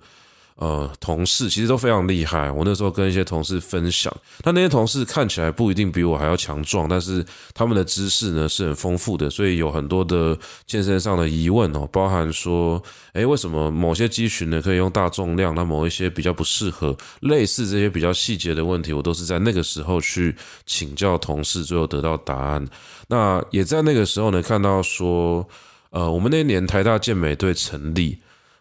[0.57, 2.51] 呃，同事其实都非常厉害。
[2.51, 10.35] 我那时候跟一些同事分享，但那些同事看起来不一定比我还要强壮，但是他们的知识呢是很丰富的，所以有很多的
[10.67, 22.67] 健身上的疑问哦，包含说，诶，为什么某些肌群呢可以用大重量，那某一些比较不适合，类似这些比较细节的问题，我都是在那个时候去请教同事，最后得到答案。
[23.09, 25.47] 那也在那个时候呢，看到说，
[25.91, 28.17] 呃，我们那年台大健美队成立。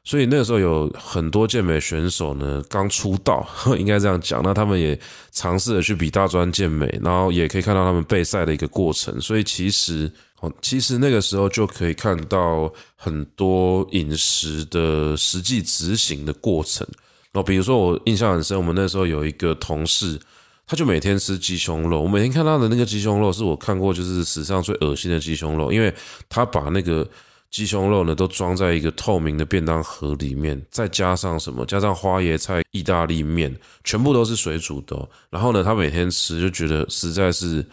[0.08, 3.44] 所以那个时候有很多健美选手呢，刚出道，
[3.76, 4.40] 应该这样讲。
[4.44, 4.98] 那他们也
[5.32, 9.20] 尝试着去比大专健美，然后也可以看到他们备赛的一个过程。
[9.20, 10.10] 所以其实，
[10.42, 16.86] 哦，其实那个时候就可以看到很多饮食的实际执行的过程。
[17.34, 20.20] 哦，比如说我印象很深，我们那时候有一个同事，
[20.68, 22.02] 他就每天吃鸡胸肉。
[22.04, 25.92] 我每天看到的那个鸡胸肉，是我看过就是史上最恶心的鸡胸肉，因为
[26.30, 27.10] 他把那个。
[27.52, 31.66] 鸡胸肉呢，都装在一个透明的便当盒里面，再加上什么？
[31.66, 35.08] 加上花椰菜意大利面，全部都是水煮的。
[35.30, 37.66] 然后呢，他每天吃就觉得实在是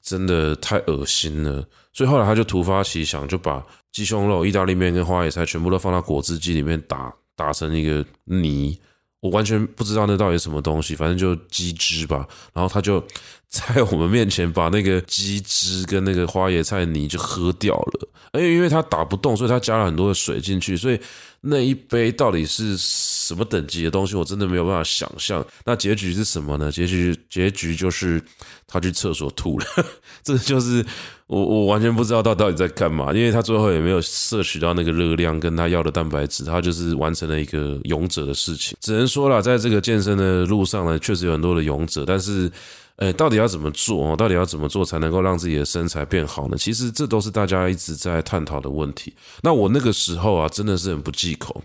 [0.00, 1.62] 真的太恶心了，
[1.92, 3.62] 所以后来他就突发奇想，就把
[3.92, 8.78] 鸡胸肉、意大利面跟花椰菜全部都放到果汁机里面打，打成一个泥。
[9.20, 12.26] 我完全不知道那到底是什么东西，反正就鸡汁吧。
[12.52, 13.02] 然后他就
[13.48, 18.08] 在我们面前把那个鸡汁跟那个花椰菜泥就喝掉了。
[18.32, 21.00] 而且因为他打不动，所以他加了很多的水进去，所以
[21.40, 25.42] 那一杯到底是什么等级的东西，我真的没有办法想象。
[25.64, 26.70] 那结局是什么呢？
[26.70, 28.22] 结局结局就是
[28.66, 29.64] 他去厕所吐了。
[30.22, 30.84] 这就是
[31.28, 38.76] 我我完全不知道他到底在干嘛，因为他最后也没有摄取到那个热量跟他要的蛋白质，他就是完成了一个勇者的事情。
[38.82, 42.50] 只能说啦，在这个健身的路上呢，确实有很多的勇者，但是。
[42.96, 44.16] 诶，到底要怎么做？
[44.16, 46.56] 到底要怎么做才能够让自己的身材变好呢？
[46.56, 49.14] 其实这都是大家一直在探讨的问题。
[49.42, 51.62] 那我那个时候啊，真的是很不忌口，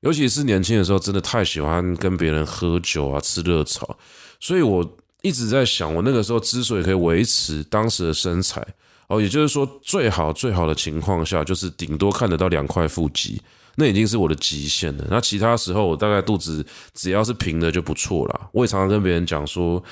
[0.00, 3.96] 尤其是年轻的时候，真的太喜欢跟别人喝酒啊、吃热炒，
[4.38, 4.86] 所以我
[5.22, 8.62] 一直在想，我那个时候之所以可以维持当时的身材
[9.08, 13.40] 哦，也就是说，最好最好的情况下，就是顶多看得到两块腹肌，
[13.76, 15.06] 那已经是我的极限了。
[15.08, 18.50] 那其他时候，我大概肚子只要是平的就不错了。
[18.52, 19.82] 我也常常跟别人讲说。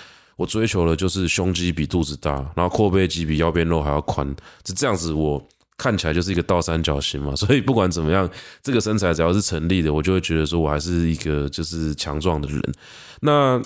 [0.43, 4.29] 我追求的就是胸肌比肚子大，然后阔背肌比腰边肉还要宽，
[4.65, 5.41] 就这样子，我
[5.77, 7.35] 看起来就是一个倒三角形嘛。
[7.39, 8.29] 所以不管怎么样，
[8.61, 12.61] 这个身材只要是成立的，我就会觉得说我还是一个就是强壮的人。
[13.21, 13.63] 那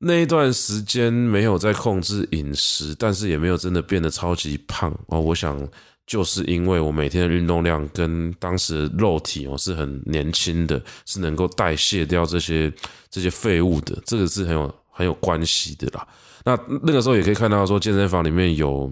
[0.00, 5.18] 那一段时间没有在控制饮食，但是也没有真的变得超级胖哦。
[5.18, 5.66] 我想
[6.06, 12.70] 就是因为我每天的运动量跟当时的肉体哦是很年轻的，是能够代谢掉这些
[13.10, 14.74] 这些废物的，这个是很有。
[15.00, 16.06] 很有关系的啦。
[16.44, 18.90] 那那个时候也可以看到说，健身房里面有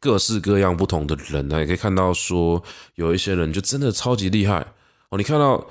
[0.00, 2.62] 各式各样不同的人呢，也可以看到说，
[2.96, 4.64] 有一些人就真的超级厉害
[5.08, 5.18] 哦。
[5.18, 5.64] 你看到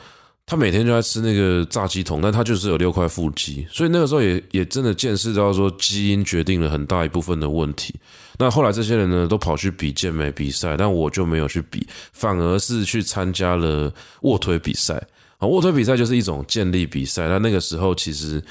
[0.45, 7.93] 他每天就在吃那个炸鸡桶，但他就是有六块腹肌，所以那个时候也也真的见识到说，基因决定了很大一部分的问题。
[8.37, 13.93] 那后来这些人呢，都跑去比健美比赛，但我就没有去比，反而是去参加了
[14.23, 14.95] 卧推比赛
[15.37, 15.47] 啊。
[15.47, 18.43] 卧推比赛就是一种健力比赛，那那个时候其实。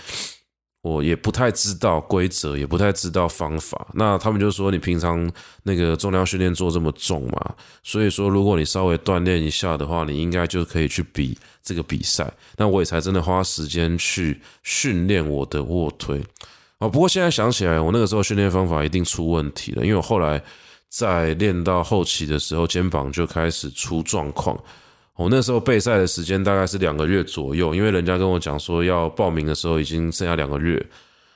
[0.82, 3.86] 我也不太知道规则，也不太知道方法。
[3.94, 5.30] 那他们就说，你平常
[5.62, 12.28] 那个重量训练做这么重嘛，所以说如果你稍微锻炼一下的话，你应该就可以去比这个比赛。
[12.56, 16.20] 那我也才真的花时间去训练我的卧推。
[16.78, 20.42] 哦，不过现在想起来，我那个时候训练方法一定出问题了，因为我后来
[20.88, 24.58] 在练到后期的时候，肩膀就开始出状况。
[25.16, 30.84] 我那时候备赛的时间大概是两个月左右，因为人家跟我讲说要报名的时候已经剩下两个月。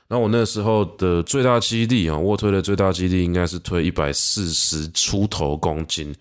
[0.09, 6.15] 那我那时候的最大肌力啊，卧推的最大肌力应该是推一百四十出头公斤。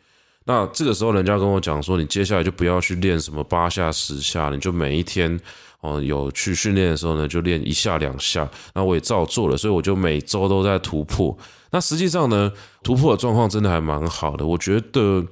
[0.45, 5.41] 那这个时候人家跟我讲说，你接下来就不要去练什么八下十下，你就每一天
[5.81, 8.49] 哦有去训练的时候呢，就练一下两下。
[8.75, 11.37] 那我也照做了，所以我就每周都在突破。
[11.71, 12.53] 那实际上呢，
[12.83, 14.47] 突破的状况真的还蛮好的。
[14.47, 15.25] 我觉得，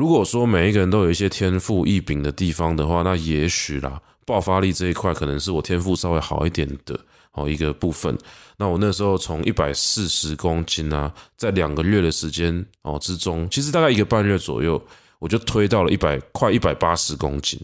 [0.00, 6.98] 如果说每一个人都有一些天赋异禀的地方的话，那也许啦，爆发力这一块可能是我天赋稍微好一点的
[7.32, 8.16] 哦一个部分。
[8.56, 14.82] 那我那时候从一百四十公斤啊，在两个月的时间哦之中，其实大概一个半月左右，
[15.18, 17.60] 我就推到了一百快一百八十公斤。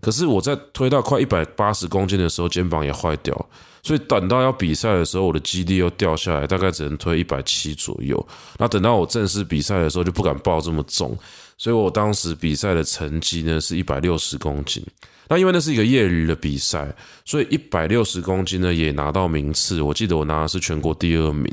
[0.00, 3.34] 可是我在推到快一百八十公斤的时候，肩膀也坏掉。
[3.82, 8.26] 所以等到要比赛的时候，我的肌力又掉下来，大概只能推一百七左右。
[8.56, 11.16] 那等到我正式比赛的时候，就不敢抱这么重。
[11.58, 14.84] 所以我当时比赛的成绩呢是一百六十公斤。
[15.28, 16.94] 那因为那是一个业余的比赛，
[17.24, 19.82] 所以一百六十公斤呢也拿到名次。
[19.82, 21.52] 我记得我拿的是全国第二名。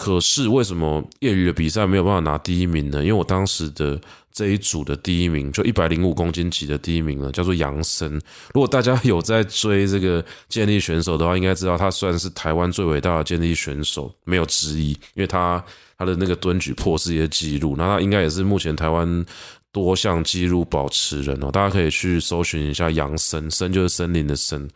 [0.00, 3.00] 可是为什么业余的比赛没有办法拿第一名呢？
[3.00, 4.00] 因为我当时的。
[4.32, 8.08] 这一组的第一名就一百零五公斤级的第一名呢，叫做杨森。
[8.54, 14.92] 如果大家有在追这个健力选手的话，应该知道他算是台湾最伟大的健力选手，没有之一。
[15.14, 15.62] 因为他
[15.98, 19.26] 他的那个蹲举破世界纪录，那他应该也是目前台湾
[19.72, 21.50] 多项纪录保持人哦。
[21.50, 24.66] 大家可以去搜寻一下杨森，森就是森林的森。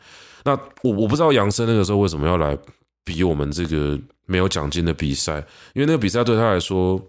[0.43, 0.53] 那
[0.83, 2.59] 我我不知道杨森那个时候为什么要来
[3.05, 3.97] 比我们这个
[4.27, 5.37] 没有奖金的比赛，
[5.75, 7.01] 因为那个比赛对他来说。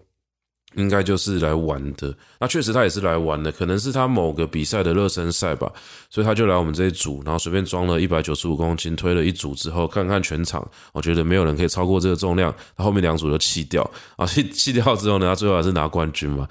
[0.76, 5.72] 应该就是来玩的，那确实他也是来玩的，可能是他某个比赛的热身赛吧，
[6.10, 16.46] 所以他就来我们这一组，然后随便装了一百九十五公斤，推了一组之后，看看全场，我觉得没有人可以超过这个重量，他后面两组就弃掉，啊，弃 弃掉之后呢，他最后还是拿冠军嘛。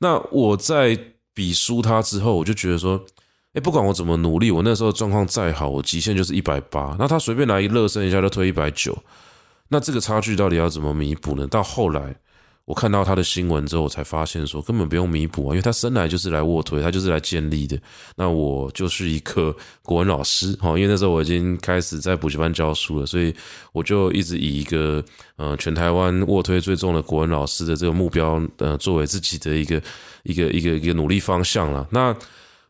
[0.00, 0.98] 那我在
[1.32, 3.00] 比输他之后，我就觉得说，
[3.52, 8.98] 诶，不管我怎么努力，我那时候状况再好，我极限就是一百八，那他随便来一热身一下就推一百九，
[9.68, 11.46] 那这个差距到底要怎么弥补呢？
[11.46, 12.16] 到后来。
[12.64, 17.80] 我看到他的新闻之后，我才发现说根本不用弥补啊，因为他生来就是来卧推，他就是来建力的。
[18.16, 23.34] 那我就是一个国文老师，哈，因为那时候我已经开始在补习班教书了，所以
[23.72, 25.02] 我就一直以一个
[25.36, 29.82] 呃全台湾卧推最重的国文老师的这个目标，呃，作为自己的一个
[30.24, 31.88] 一个一个一个努力方向了。
[31.90, 32.14] 那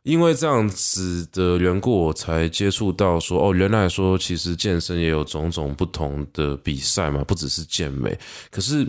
[0.08, 8.18] 因为这样子的缘故，我才接触到说哦，原来说其实健身也有种种不同的比赛嘛，不只是健美，
[8.50, 8.86] 可是。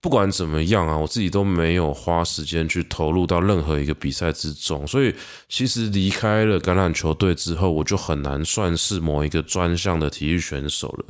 [0.00, 5.12] 不管怎么样啊，我自己都没有花时间去投入到任何一个比赛之中，所以
[5.48, 11.04] 其实离开了橄榄球队之后，我就很难算是某一个专项的体育选手了。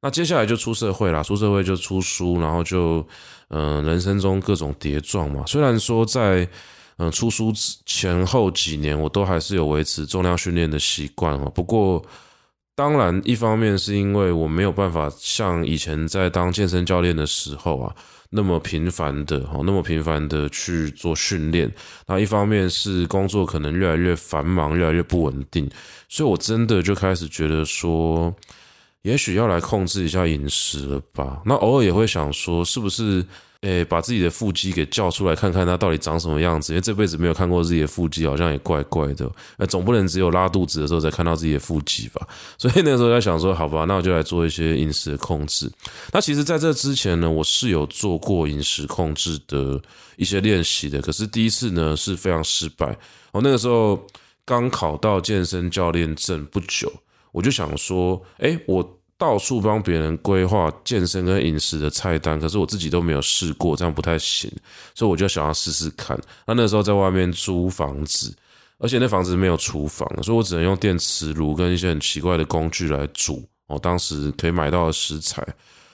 [0.00, 3.06] 那接下来就出社会啦，出社会就出书，然后就
[3.48, 5.44] 嗯、人生中各种跌撞嘛。
[5.46, 6.48] 虽然说在
[7.00, 7.52] 嗯、出书
[7.86, 12.04] 前后几年，我都还是有维持重量训练的习惯啊，不过。
[12.76, 17.94] 当然，一方面是因为我没有办法像以前在当健身教练的时候啊，
[18.30, 21.70] 那么频繁的哦，那么频繁的去做训练。
[22.06, 25.68] 那一方面是工作可能越来越繁忙，越来越不稳定，
[26.08, 28.34] 所以我真的就开始觉得说，
[29.02, 31.42] 也许要来控制一下饮食了吧。
[31.44, 33.22] 那偶尔也会想说，是不是？
[33.62, 36.72] 诶，把自己的腹肌给叫出来，看看它到底长什么样子。
[36.72, 39.30] 因为这辈子没有看过自己的腹肌，好像也怪怪的。
[39.68, 42.26] 总不能只有拉肚子的时候才看到自己的腹肌吧？
[42.56, 45.70] 所以那时候在想说，好吧，那我就来做一些饮食的控制。
[46.10, 49.78] 那其实在这之前呢，我是有做过饮食控制的
[50.16, 50.98] 一些练习的。
[51.02, 52.96] 可是第一次呢是非常失败。
[53.30, 54.06] 我那个时候
[54.46, 56.90] 刚考到健身教练证不久，
[57.30, 58.96] 我就想说，诶，我。
[59.20, 64.50] 到处帮别人规划健身跟饮食的菜单，可是我自己都没有试过，这样不太行，
[64.94, 66.18] 所以我就想要试试看。
[66.46, 68.34] 那那时候在外面租房子，
[68.78, 73.44] 而且那房子没有厨房，所以我只能用电磁炉跟一些很奇怪的工具来煮。
[73.66, 75.46] 哦，当时可以买到的食材。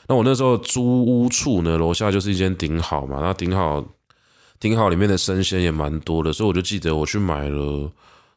[0.06, 3.84] 那我那时候租屋处呢，楼下就是一间顶好嘛，那顶好
[4.60, 7.90] 顶好里面的生鲜也蛮多的，所以我就记得我去买了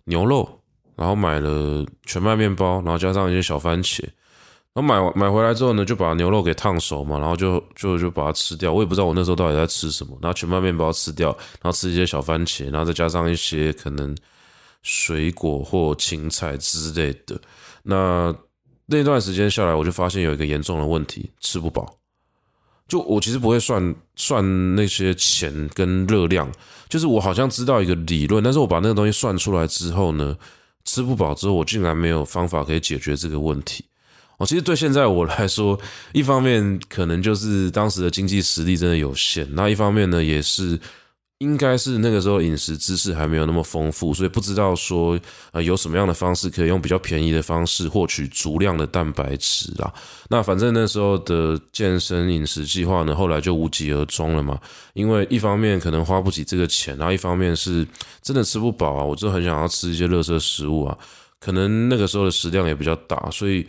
[0.05, 0.49] 牛肉，
[0.95, 4.03] 然后买了全麦面包，然后加上一些小番茄。
[4.79, 8.71] 然后买买回来之后呢，就把牛肉给烫熟嘛，然后就就就把它吃掉。
[8.71, 10.17] 我也不知道我那时候到底在吃什么。
[10.21, 11.29] 然后全麦面包吃掉，
[11.61, 14.15] 然后吃一些小番茄，然后再加上一些可能
[14.81, 17.39] 水果或青菜之类的。
[17.83, 18.33] 那
[18.85, 21.97] 那段时间下来，我就发现有一个严重的问题：吃不饱。
[22.87, 26.49] 就我其实不会算算那些钱跟热量，
[26.87, 30.35] 就是我好像知道一个理论，但是我把那个东西算出来之后呢，
[30.85, 33.85] 吃不饱之后，我竟然没有方法可以解决这个问题。
[34.39, 35.79] 哦，其实对现在我来说，
[36.11, 40.79] 一方面可能就是当时的经济实力真的有限，那一方面呢，也是。
[41.41, 45.17] 应该是那个时候饮食知识还没有那么丰富，所以不知道说
[45.53, 49.89] 呃有什么样的方式可以用比较便宜的方式获取足量的蛋白质啊。
[50.29, 54.59] 那反正那时候的健身饮食计划呢，后来就无疾而终了嘛。
[54.93, 57.87] 因为一方面可能花不起这个钱，然后一方面是
[58.21, 60.97] 真的吃不饱啊，我就很想要吃一些垃圾食物啊。
[61.39, 63.65] 可能那个时候的食量也比较大，所以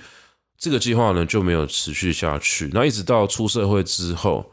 [0.60, 2.70] 这个计划呢就没有持续下去。
[2.72, 4.48] 那一直到出社会之后。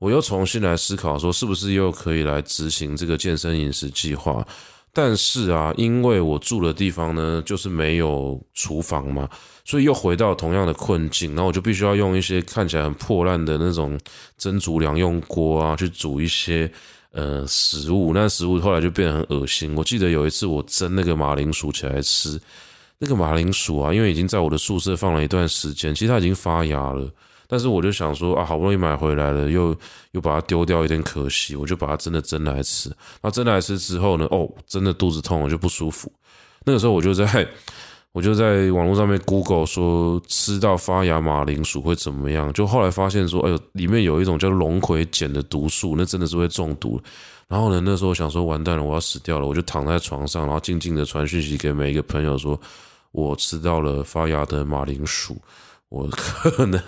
[0.00, 4.42] 我又重新来思考，说是不是又可以来执行这个健身饮食计划？
[4.94, 9.28] 但是啊，因为我住的地方呢，就是没有厨房嘛，
[9.62, 11.34] 所以又回到同样的困境。
[11.34, 14.00] 然后我就必须要用一些看起来很破烂的那种
[14.38, 16.72] 蒸煮两用锅啊，去煮一些
[17.12, 18.12] 呃食物。
[18.14, 19.76] 那食物后来就变得很恶心。
[19.76, 22.40] 我记得有一次我蒸那个马铃薯起来吃，
[23.02, 27.10] 那个马铃薯啊，因为已经在我的宿舍放了一段时间，其实它已经发芽了。
[27.48, 29.74] 但是我就想说啊，好不容易买回来了，又
[30.12, 31.56] 又把它丢掉，有点可惜。
[31.56, 32.94] 我就把它真的蒸来吃。
[33.22, 36.12] 那蒸来吃之后呢，哦， 真的肚子痛，我就不舒服。
[36.64, 37.48] 那个时候我就在，
[38.12, 42.52] 我就在网络上面 Google 说吃到发芽马铃薯会怎么样。
[42.52, 47.00] 就后来发现说，哎呦，里面有一种叫龙葵碱的毒素，那真的是会中毒。
[47.48, 49.46] 然后呢，那时候我想说完蛋了，我要死掉了。
[49.46, 52.56] 我就躺在床上，然后静静的传讯息给每一个朋友说，
[53.12, 55.36] 我吃到了发芽的马铃薯。
[55.88, 56.80] 我可能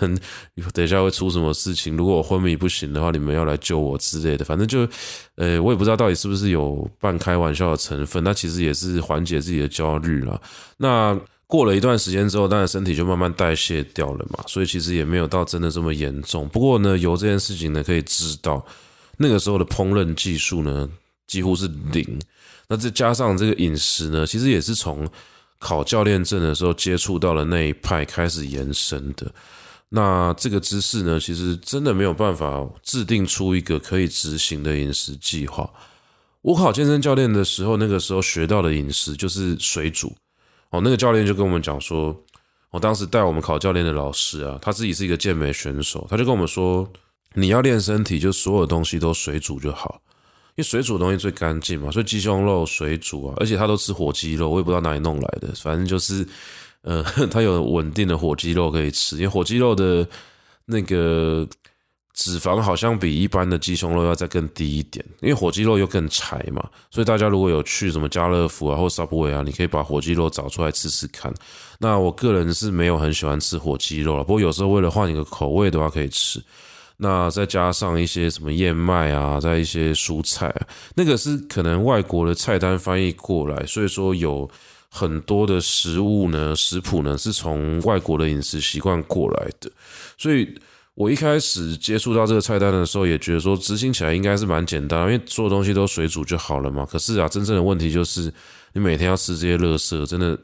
[0.71, 4.45] 等一下会出什么事情，如果我昏迷不醒的话，你们要来救我之类的。
[4.45, 4.87] 反正就，
[5.35, 10.39] 呃，我也不知道到底是不是有半开玩笑的成分，那其实也是缓解自己的焦虑啦。
[10.77, 16.47] 那过了一段时间之后，当然身体就慢慢代谢掉了嘛，所以其实也没有到真的这么严重。
[16.47, 18.65] 不过呢，由这件事情呢，可以知道
[19.17, 20.89] 那个时候的烹饪技术呢
[21.27, 22.07] 几乎是零。
[22.69, 25.05] 那再加上这个饮食呢，其实也是从。
[25.63, 29.31] 考教练证的时候接触到了那一派开始延伸的，
[29.87, 35.71] 那这个知识呢，其实真的没有办法制定出一个可以执行的饮食计划。
[36.41, 40.13] 我考健身教练的时候，那个时候学到的饮食就是水煮。
[40.71, 42.13] 哦，那个教练就跟我们讲说，
[42.69, 46.91] 我当时带我们考教练的老师啊，他自己是一个健美选手，他就跟我们说，
[47.35, 50.01] 你要练身体，就所有东西都水煮就好。
[50.55, 56.25] 因为水煮的东西最干净嘛，所以鸡胸肉水煮啊，而且他都吃火鸡肉，我也不知道哪里弄来的，反正就是，
[56.81, 60.07] 呃， 他有稳定的火鸡肉可以吃，因为火鸡肉的
[60.65, 61.47] 那个
[62.13, 71.33] 脂肪好像比一般的鸡胸肉要再更低一点，因为火鸡肉又更柴嘛，所以大家如果有去什么家乐福啊或 Subway 啊，你可以把火鸡肉找出来吃吃看。
[71.79, 76.39] 那我个人是没有很喜欢吃火鸡肉了，不过有时候为了换一个口味的话，可以吃。
[76.97, 80.53] 那再加上一些什么燕麦啊，再一些蔬菜，
[80.95, 84.49] 那个是可能外国的菜单翻译过来，所以说有
[84.89, 89.69] 很多的食物呢，食谱呢是从外国的饮食习惯过来的，
[90.17, 90.47] 所以
[90.93, 96.85] 我一开始接触到这个菜单的时候，也觉得说执行起来应该是蛮简单，因为所有东西都水煮就好了嘛。
[96.85, 98.31] 可是啊，真正的问题就是
[98.73, 100.37] 你每天要吃这些垃圾，真的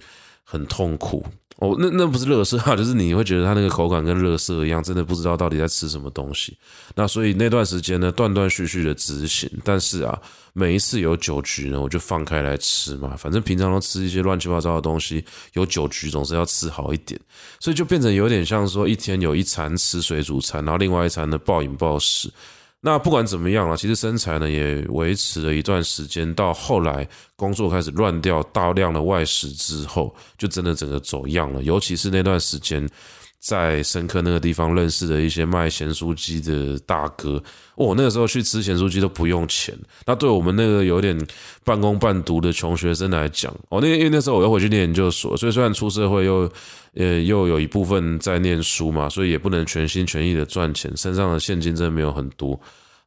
[0.44, 1.24] 很痛苦。
[1.60, 6.58] 哦，那那不是垃圾啊， 就是你会觉得它那个口感跟垃圾一样，真的不知道到底在吃什么东西。
[6.96, 10.18] 那所以那段时间呢，断断续续的执行，但是啊，
[10.54, 17.20] 每一次有酒局呢，我就放开来吃嘛，反正平常都吃一些乱七八糟的东西，有酒局总是要吃好一点，
[17.60, 22.32] 所以就变成有点像说一天有一餐吃水煮餐，然后另外一餐呢暴饮暴食。
[22.82, 27.06] 那不管怎么样了，其实身材呢也维持了一段时间，到后来
[27.36, 31.62] 工作开始乱掉，大量的外食之后，就真的整个走样了。
[31.62, 32.88] 尤其是那段时间，
[33.38, 37.44] 在深坑那个地方认识的一些卖咸酥鸡的大哥，
[37.76, 39.78] 哦，那个时候去吃咸酥鸡都不用钱。
[40.06, 41.18] 那对我们那个有点
[41.66, 46.50] 半工半读的穷学生来讲，哦，那因为那时候我要回去念研究所，所以虽然出社会又。
[46.96, 52.60] 呃，又有一部分在念书嘛，所以也不能全心全意的赚钱，身上的现金真的没有很多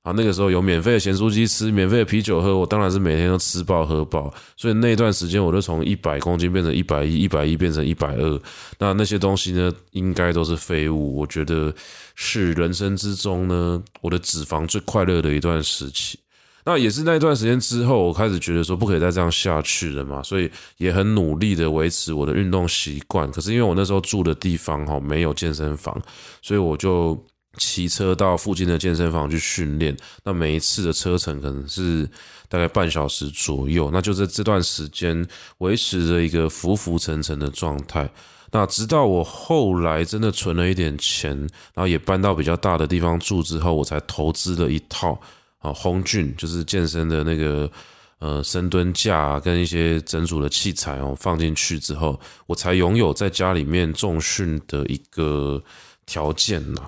[0.02, 0.12] 啊。
[0.12, 4.32] 那个时候有免费的咸酥鸡吃，免费的啤酒喝，我当然是每天都吃饱喝饱。
[4.56, 8.40] 所以那段时间，我就从一百公斤变成一百一，一百一变成一百二。
[8.78, 11.16] 那那些东西呢，应该都是废物。
[11.16, 11.74] 我觉得
[12.14, 16.18] 是人生之中呢，我的脂肪最快乐的一段时期。
[16.64, 23.30] 那也是那段时间之后，我开始觉得说不可以再这样下去了嘛，所以也很努力的维持我的运动习惯。
[23.32, 26.00] 可是因为我那时候住的地方哈没有健身房，
[26.40, 27.20] 所以我就
[27.58, 29.96] 骑车到附近的健身房去训练。
[30.24, 32.08] 那每一次的车程可能是
[32.48, 33.90] 大概半小时左右。
[33.92, 35.26] 那就在这段时间
[35.58, 38.08] 维持着一个浮浮沉沉的状态。
[38.52, 41.36] 那直到我后来真的存了一点钱，
[41.74, 45.20] 然后也搬到比较大的地方住之后，我才投资了一套。
[45.62, 47.70] 啊红俊就是健身的那个
[48.18, 55.62] 呃深蹲架，跟一些整组的器材哦放进去之后，我才拥有在家里面重训的一个
[56.04, 56.82] 条件呐。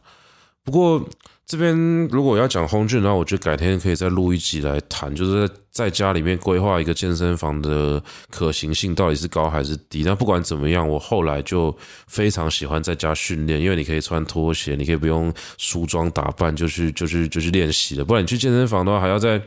[0.64, 1.08] 不过。
[1.46, 1.76] 这边
[2.10, 10.02] 如果要讲 Home Gym，然后我觉得改天可以再录一集来谈，就是在家里面规划一个健身房的可行性到底是高还是低。
[10.04, 18.04] 那不管怎么样，我后来就非常喜欢在家训练，因为你可以穿拖鞋，你可以不用梳妆打扮就去 就去就去练习了。
[18.04, 19.40] 不然你去健身房的话，还要再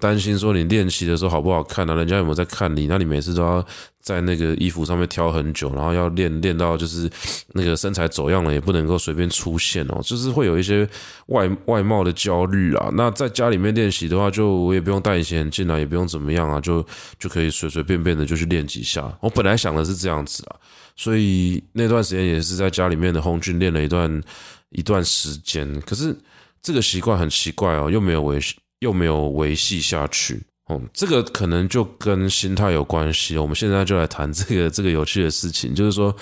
[0.00, 2.88] 担心说你练习的时候好不好看啊，人家有没有在看你？
[2.88, 3.64] 那你每次都要。
[4.06, 7.10] 在那个衣服上面挑很久，然后要练练到就是
[7.54, 10.88] 那个身材走样了，也不能够随便出现哦，就是会有一些
[11.26, 12.88] 外外貌的焦虑啊。
[12.92, 16.86] 那在家里面练习的话，就我也不用戴隐形眼镜啊，也不用怎么样啊，就
[17.18, 19.12] 就可以随随便便的就去练几下。
[19.20, 20.54] 我本来想的是这样子啊，
[20.94, 24.22] 所以那段时间也是在家里面的 home gym 练了一段
[24.70, 25.80] 一段时间。
[25.80, 26.16] 可是
[26.62, 28.38] 这个习惯很奇怪哦，又没有维
[28.78, 30.40] 又没有维系下去。
[30.66, 33.38] 哦，这个可能就跟心态有关系。
[33.38, 36.14] 我们现在就来谈这个这个有趣的事情，就是说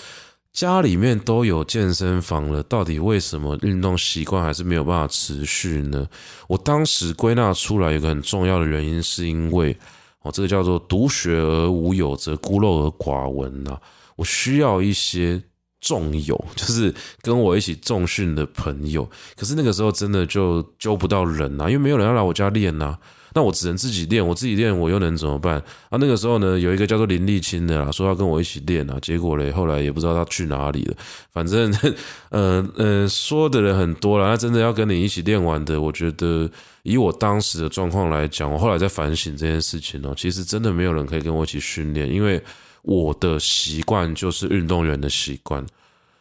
[0.53, 6.07] 家里面都有健身房了，到底为什么运动习惯还是没有办法持续呢？
[6.47, 9.75] 我当时归纳出来一个很重要的原因，是因为
[10.21, 13.79] 哦，这个叫做独学而无友，则孤陋而寡闻呐。
[14.17, 15.43] 我需要一些
[15.81, 19.09] 重友，就是跟我一起重训的朋友。
[19.37, 22.99] 可是那个时候真的就揪不到人呐，因为没有人要来我家练呐。
[23.35, 25.57] 那我只能自己练，我自己练，我又能怎么办
[25.91, 25.99] 啊？
[25.99, 30.95] 那个时候呢，有一个叫做林立清的啦，说要跟我一起练啊，结果嘞，后来也不知道他去哪里了。
[31.33, 31.75] 反正，
[32.31, 36.49] 呃呃，说的人很多了，那真的要跟你一起练完的，我觉得
[36.85, 42.41] 以我当时的状况来讲，我后来在反省这件事情哦，其实真的没有人可以跟我一起训练，因为
[42.83, 45.67] 我的习惯就是运动员的习惯，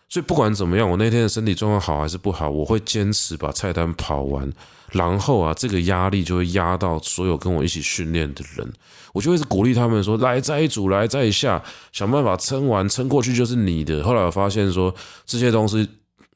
[0.10, 4.52] 所以不管怎么样，我那天的身体状况好还是不好，我会坚持把菜单跑完。
[4.94, 8.72] 然后啊，这个压力就会压到所有跟我一起训练的人，
[9.12, 14.94] 我就会是鼓励他们说：“来，再一组，来，再一下，想办法撑完，撑过去就是你的。”后来我发现说，
[15.26, 15.90] 这些东西，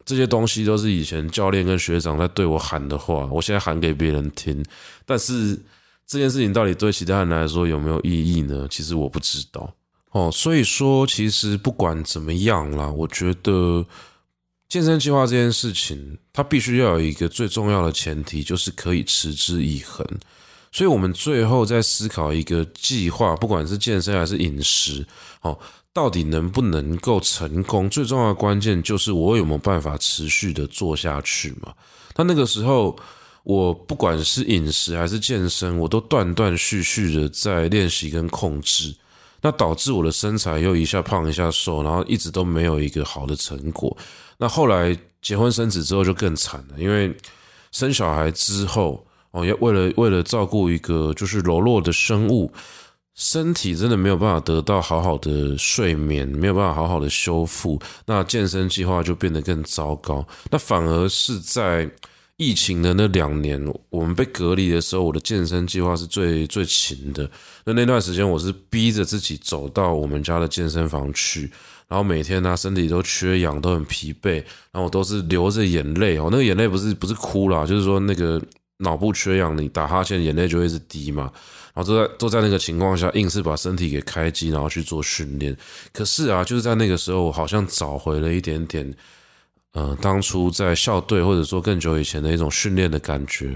[0.04, 4.66] 这些东西都是以前教练跟学长在对我喊的话，我现在喊给别人听。
[5.06, 5.56] 但是
[6.08, 8.68] 这件事情到底对其他人来说有没有意义呢？
[8.72, 9.72] 其实我不知道
[10.12, 10.32] 哦。
[10.32, 13.86] 所以说，其实不管怎么样啦，我觉得。
[14.70, 20.06] 健身计划这件事情，它必须要有一个最重要的前提，就是可以持之以恒。
[20.74, 25.06] 所以，我们最后在思考一个计划，不管是健身还是饮食，
[25.42, 25.58] 哦，
[25.94, 27.90] 到底能不能够成功？
[27.90, 31.74] 最重要的关键就是我有没有办法持续的做下去嘛？
[32.18, 32.94] 那那个时候，
[33.44, 38.94] 我不管是饮食还是健身，我都断断续续的在练习跟控制。
[39.40, 43.96] 那导致我的身材又一下胖一下瘦，然后一直都没有一个好的成果。
[44.38, 47.16] 那后来结婚生子之后就更惨了，因为
[47.72, 52.52] 生小孩之后哦，要为了为了照顾一个就是柔弱的生物，
[53.16, 60.26] 身体真的没有办法得到好好的睡眠，没有办法好好的修复，那健身计划就变得更糟糕。
[60.52, 61.90] 那反而是在
[62.38, 63.60] 疫情的那两年，
[63.90, 67.28] 我们被隔离的时候，我的健身计划是最最勤的。
[67.66, 71.52] 那那段时间，我是逼着自己走到我们家的健身房去，
[71.88, 74.36] 然后每天呢、身体都缺氧，都很疲惫，
[74.72, 76.28] 然后我都是流着眼泪哦。
[76.30, 78.42] 那个眼泪不是不是哭啦，就是说那个
[78.80, 81.32] 脑部缺氧，你打哈欠，眼泪就会是滴嘛。
[81.74, 85.56] 然后都在都在那个情况下，硬是把身体给开机，然后去做训练。
[85.94, 88.86] 可是啊，就是在那个时候，我好像找回了一点点。
[89.74, 93.56] 嗯、呃，当初在校队或者说更久以前的一种训练的感觉，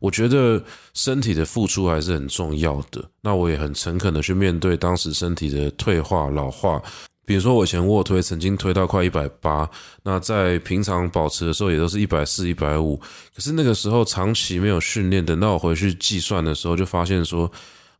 [0.00, 0.62] 我觉得
[0.92, 3.02] 身体的付出还是很重要的。
[3.22, 6.82] 那我也很诚恳的去面对当时身体的退化老化。
[7.24, 9.68] 比如说我以前卧推曾经推到快一百八，
[10.02, 12.96] 那在平常保持的时候也都是一百四、一百五。
[13.34, 17.50] 可是那个时候长期没有训练，等到我回去计算的时候，就发现说，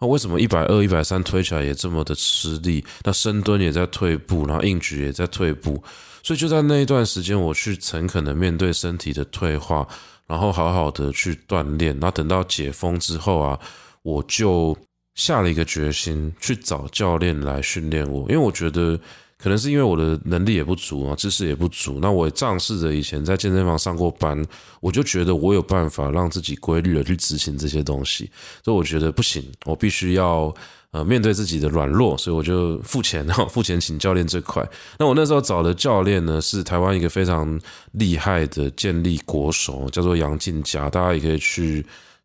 [0.01, 2.85] 那为什么一百二、一百三推起来也这么的吃力？
[3.05, 5.83] 那深蹲也在退步，然后硬举也在退步。
[6.25, 9.87] 所以就在那一段时间，我去诚恳的面对身体的退化，
[10.27, 11.93] 然后好好的去锻炼。
[11.95, 13.59] 然后等到解封之后啊，
[14.03, 14.77] 我就
[15.15, 18.21] 下了一个决心，去找教练来训练我。
[18.23, 18.99] 因为我觉得
[19.39, 21.99] 可能是因为我的能力也不足啊，知识也不足。
[22.01, 24.45] 那我也仗势着以前在健身房上过班，
[24.81, 28.31] 我就觉得我有办法让自己规律的去执行这些东西。
[28.65, 30.55] 所以我觉得不行，我必须要。
[30.93, 34.63] 呃，面对自己的软弱，所以我就付钱，然 后付钱请教练最快。
[34.99, 37.59] 那我那时候找的教练呢，是台湾一个非常
[37.93, 41.83] 厉害的健力国手，叫做杨进佳，大家也可以去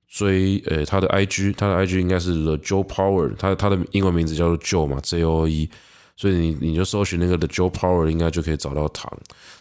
[0.08, 5.70] 追，呃，他的 IG，他的 IG 应该是 The Joe Power，他他的英文名字叫做 Joe 嘛，J O E。
[6.20, 9.08] 所以你你就搜寻那个 The Joe Power，应该就可以找到他。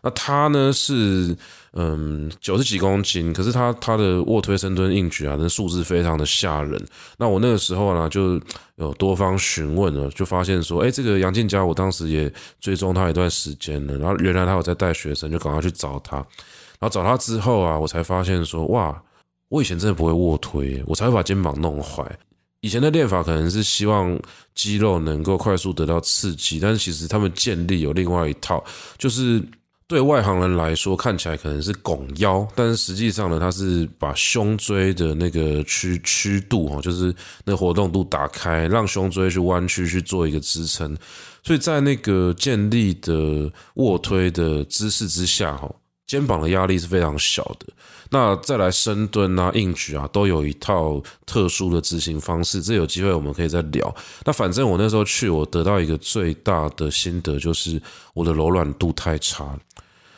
[0.02, 1.36] 那他呢是
[1.74, 6.82] 嗯九十几公斤，可是他他的卧推、深蹲、硬举啊，那数字非常的吓人。
[7.18, 8.40] 那我那个时候呢就
[8.76, 16.16] 有多方询问了，就发现说，哎，这个杨建佳，我当时也追踪他一段时间了，然后原来他有在带学生，就赶快去找他。
[16.16, 18.98] 然后找他之后啊，我才发现说，哇，
[19.48, 22.04] 我以前真的不会卧推，我才会把肩膀弄坏。
[22.62, 24.18] 以前的练法可能是希望
[24.54, 28.64] 肌肉能够快速得到刺激，但是其实他们健力有另外一套，
[28.98, 29.40] 就是
[29.86, 40.96] 对外行人来说看起来可能是拱腰，但是实际上呢，它是把胸椎的那个曲曲度哈，就是那活动度打开，让胸椎去弯曲去做一个支撑，
[41.44, 45.72] 所以在那个健力的卧推的姿势之下哈。
[46.06, 47.66] 肩膀的压力是非常小的，
[48.10, 52.62] 那再来深蹲啊、硬举啊，都有一套特殊的执行方式。
[52.62, 53.94] 这有机会我们可以再聊。
[54.24, 57.80] 那反正我那时候去，我得到一个最大的心得就是
[58.14, 59.58] 我的柔软度太差。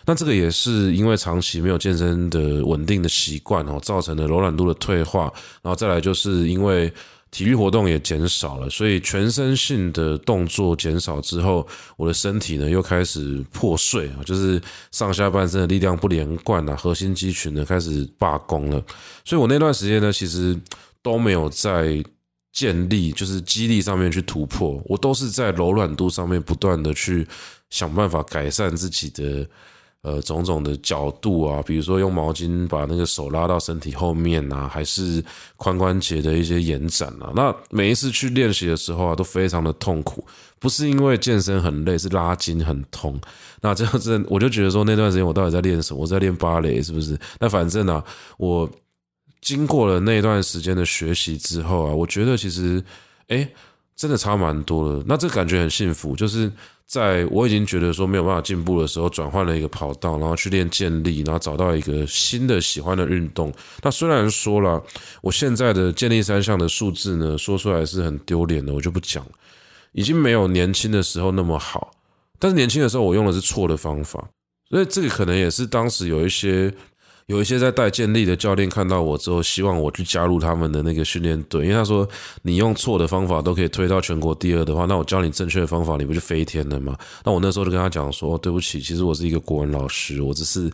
[0.04, 5.32] 那这个也是因为长期没有健身的稳定的习惯哦，造成的柔软度的退化。
[5.62, 6.92] 然后再来就是因为。
[7.30, 11.66] 体育活动也减少了，所以全身性的动作减少之后，
[11.96, 14.60] 我的身体呢又开始破碎啊，就是
[14.90, 18.82] 上下半身的力量不连贯啊，核心肌群呢开始罢工了。
[19.24, 20.58] 所以我那段时间呢，其实
[21.02, 22.02] 都没有在
[22.52, 27.26] 建立，就是肌力上面去突破，我都是在柔软度上面不断的去
[27.70, 29.46] 想办法改善自己的。
[30.02, 35.22] 呃，种种的角度啊，比如说用毛巾把那个手拉到身体后面啊，还是
[35.56, 37.32] 髋关节的一些延展啊。
[37.34, 40.24] 那每一次去练习的时候啊，都非常的痛苦，
[40.60, 43.20] 不是因为健身很累，是拉筋很痛。
[43.60, 46.00] 那这样子，我就觉得说那段时间我到底在练什么？
[46.00, 47.18] 我在练芭蕾是不是？
[47.40, 48.02] 那反正啊，
[48.36, 48.70] 我
[49.40, 52.80] 经过了那段时间的学习之后啊，我觉得其实，
[53.26, 53.48] 诶，
[53.96, 55.04] 真的差蛮多的。
[55.08, 56.52] 那这感觉很幸福，就是。
[56.88, 63.52] 在我已经觉得说没有办法进步的时候，转换了一个跑道，然后去练健力，然后找到一个新的喜欢的运动。
[63.82, 64.82] 那虽然说了，
[65.20, 69.22] 我现在的健力三项的数字呢，说出来是很丢脸的，我就不讲，
[69.92, 71.90] 已经没有年轻的时候那么好。
[72.38, 74.26] 但是年轻的时候我用的是错的方法，
[74.70, 76.72] 所以这个可能也是当时有一些。
[77.28, 82.08] 有一些在带健力的教练看到我之后，希望我去加入他们的那个训练队，因为他说
[82.40, 86.96] 你用错的方法都可以推到全国第二的话，那我教你正确的方法，你不就飞天了吗？
[87.22, 90.72] 那我那时候就跟他讲说，对不起，其实我是一个国文老师，我只是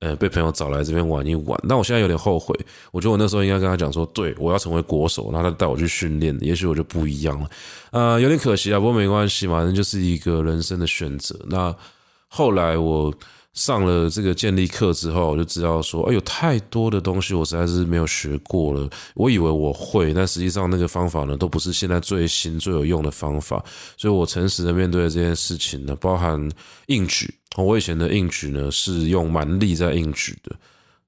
[0.00, 1.56] 呃被朋友找来这边玩一玩。
[1.62, 2.52] 那我现在有点后悔，
[2.90, 7.48] 我觉得我那时候应该跟他讲说，对，我要成为国手，然后他带我去训练，也许我就不一样了。
[7.92, 11.38] 呃，有点可惜啊，不过没关系嘛，反正就是一个人生的选择。
[11.48, 11.72] 那
[12.26, 13.14] 后来我。
[13.54, 18.88] 上了这个建立课之后，我就知道说，哎，有太多的东西我实在是没有学过了。
[19.14, 23.62] 我以为我会，但实际上那个方法呢，都不是现在最新最有用的方法。
[23.98, 26.50] 所以我诚实的面对这件事情呢，包含
[26.86, 27.34] 硬举。
[27.56, 30.56] 我以前的硬举呢，是用蛮力在硬举的。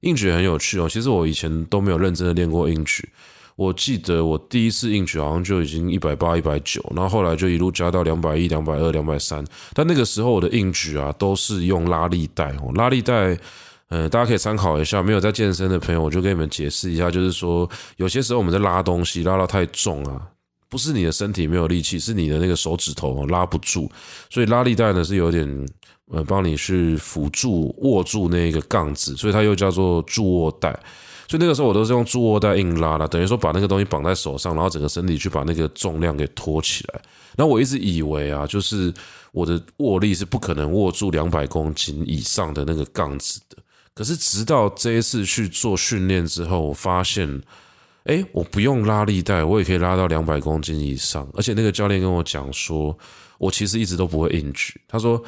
[0.01, 3.09] 硬举很有趣哦，其实我以前都没有认真的练过硬举。
[3.57, 9.44] 我记得我第一次硬举好像就已经一百八、一百九，然后后来就一路加到两百一、两百二、两百三。
[9.72, 13.38] 但那个时候我的硬举啊，都是用拉力带哦，拉力带，
[13.90, 15.00] 嗯，大家可以参考一下。
[15.00, 20.20] 没有在健身的朋友，我就跟你们解释一下，就是说，有些时候我们在拉东西拉到太重啊，
[20.68, 23.88] 不是你的身体没有力气，是你的那个手指头拉不住，
[24.30, 25.68] 所以拉力带呢是有点
[26.11, 30.76] 呃帮你去辅助握住那个杠子，所以它又叫做助握带。
[31.29, 37.01] 所以那个时候我都是用助握带硬拉的，等于说把那个东西绑在手上，然后整个身体去把那个重量给托起来。
[37.37, 38.93] 然后我一直以为啊，就是
[39.33, 43.57] 我的握力是不可能握住两百公斤以上的那个杠子的。
[43.95, 47.43] 可是直到这一次去做训练之后，我发现，
[48.05, 51.29] 哎，我不用拉力带，我也可以拉到两百公斤以上。
[51.35, 52.97] 而且那个教练跟我讲说，
[53.39, 54.81] 我其实一直都不会硬举。
[54.87, 55.22] 他说。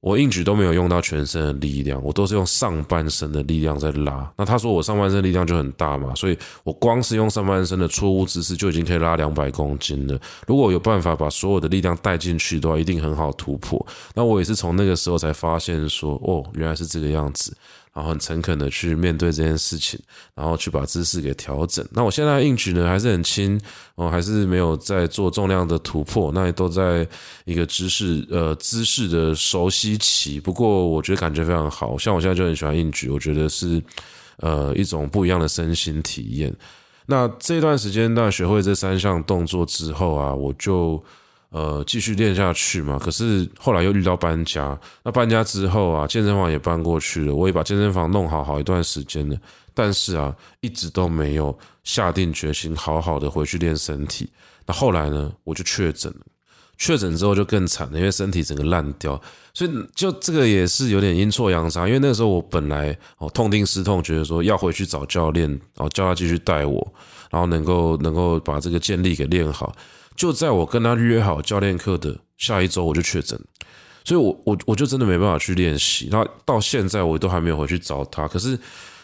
[0.00, 4.30] 我硬举都没有用到全身的力量，我都是用上半身的力量在拉。
[4.36, 10.16] 那他说我上半身力量就很大嘛，所以我光是用上半身的错误姿势就已经可以拉两百公斤了。
[10.46, 13.84] 如果有办法把所有的力量带进去的话，一定很好突破。
[14.14, 17.56] 那我也是从那个时候才发现说，哦，原来是这个样子。
[17.96, 19.98] 然后很诚恳的去面对这件事情，
[20.34, 21.82] 然后去把姿势给调整。
[21.90, 23.58] 那我现在硬举呢还是很轻，
[23.94, 27.08] 哦，还是没有在做重量的突破，那也都在
[27.46, 30.38] 一个姿势呃姿势的熟悉期。
[30.38, 33.82] 不过我觉得感觉非常好，像我现在就很喜欢硬举，我觉得是
[34.40, 36.54] 呃一种不一样的身心体验。
[37.06, 41.02] 那这段时间，那学会这三项动作之后啊，我就。
[41.50, 42.98] 呃，继续练下去嘛。
[42.98, 49.36] 可是后来又遇到搬家，那搬家之后啊，健身房也搬过去了，我也把健身房弄好好一段时间了。
[49.72, 54.28] 但是啊，一直都没有下定决心好好的回去练身体。
[54.66, 56.20] 那后来呢，我就确诊了。
[56.78, 59.20] 确诊之后就更惨了，因为身体整个烂掉。
[59.54, 66.92] 所以就这个也是有点阴错阳差，因为那时候我本来哦痛定思痛，觉得说要回去找教练，哦叫他继续带我，
[67.30, 69.74] 然后能够能够把这个健力给练好。
[70.16, 73.38] 就在我跟他约好教练课的下一周，我就确诊。
[74.04, 76.08] 所以我，我我就真的没办法去练习。
[76.12, 78.28] 那到现在，我都还没有回去找他。
[78.28, 78.56] 可是，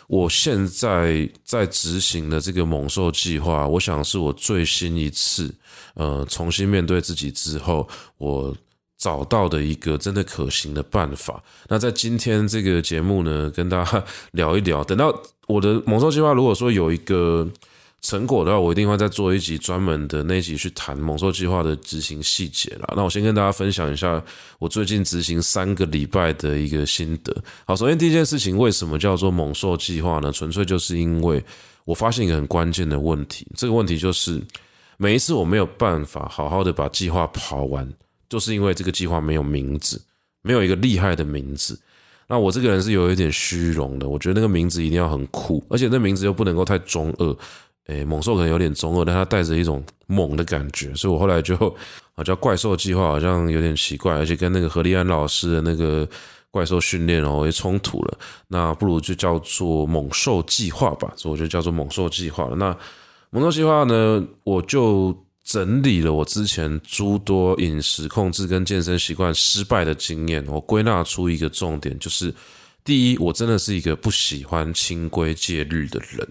[0.06, 5.52] 我现在在执行的这个猛兽计划，我想是我最新一次，
[5.94, 8.56] 呃，重新面对自己之后，我
[8.96, 11.42] 找到的一个真的可行的办法。
[11.68, 14.84] 那在今天这个节目呢，跟大家 聊一聊。
[14.84, 15.12] 等到
[15.48, 17.48] 我的猛兽计划，如果说有一个。
[18.02, 22.92] 成果的话，我一定会再做一集专门的那一集去谈猛兽计划的执行细节啦。
[22.96, 24.22] 那我先跟大家分享一下
[24.58, 27.32] 我最近执行三个礼拜的一个心得。
[27.64, 30.32] 好，首先第一件事情，为什么叫做猛兽计划呢？
[30.32, 31.42] 纯粹就是因为
[31.84, 34.42] 我发现一个很关键的问题，这个问题就是
[34.96, 37.88] 每一次我没有办法好好的把计划跑完，
[38.28, 40.02] 就是因为这个计划没有名字，
[40.42, 41.78] 没有一个厉害的名字。
[42.26, 47.36] 那我这个人是有一点虚荣的，我觉得那个名字一定要很酷，而且那名字又不能够太中二。
[47.86, 51.56] 诶，猛兽可能有点中二，但它带着一种猛的感觉，所以我后来就
[52.14, 56.08] 啊叫怪兽计划，好像有点奇怪，而且跟那个何立安老师的那个
[56.50, 58.18] 怪兽训练哦也冲突了。
[58.46, 62.54] 那不如就叫做猛兽计划吧，所以我就叫做猛兽计划了。
[62.54, 62.76] 那
[63.30, 65.12] 猛兽计划呢，我就
[65.42, 72.32] 整理了我之前诸多饮食控制跟健身习惯失败的经验，我归纳出一个重点，就是
[72.84, 76.28] 第一，我真的是一个不喜欢清规戒律的人。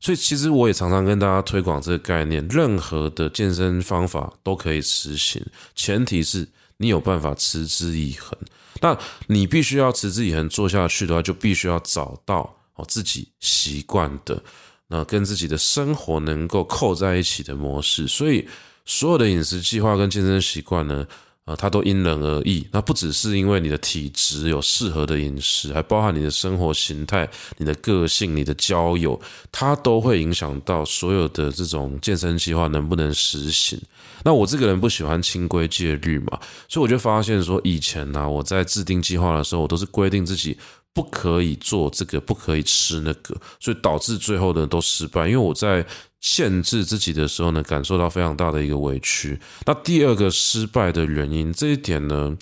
[0.00, 5.44] 所以其实我也常常跟大家推广这个概念，任何的健身方法都可以实行，
[5.74, 6.48] 前提是
[6.78, 8.36] 你有办法持之以恒。
[8.80, 14.42] 那你必须要持之以恒做下去的话，就必须要找到哦自己习惯的，
[14.88, 18.08] 那跟自己的生活能够扣在一起的模式。
[18.08, 18.48] 所以
[18.86, 21.06] 所有的饮食计划跟健身习惯呢，
[21.50, 22.64] 啊，它都因人而异。
[22.70, 29.20] 那不只是因为你的体质有适合的饮食，还包含你的生活形态、你的个性、你的交友，
[29.50, 33.80] 它都会影响到所有的这种健身计划能不能实行。
[34.22, 36.38] 那我这个人不喜欢清规戒律嘛，
[36.68, 40.56] 所以我就发现说，以前呢，我在制定计划的时候，我都是规定自己
[40.92, 45.26] 不可以做这个，不可以吃那个，所以导致最后的都失败。
[45.26, 45.84] 因为我在
[46.20, 49.40] 限制自己的时候呢，感受到非常大的一个委屈。
[49.64, 52.36] 那第二个失败的原因，这一点呢，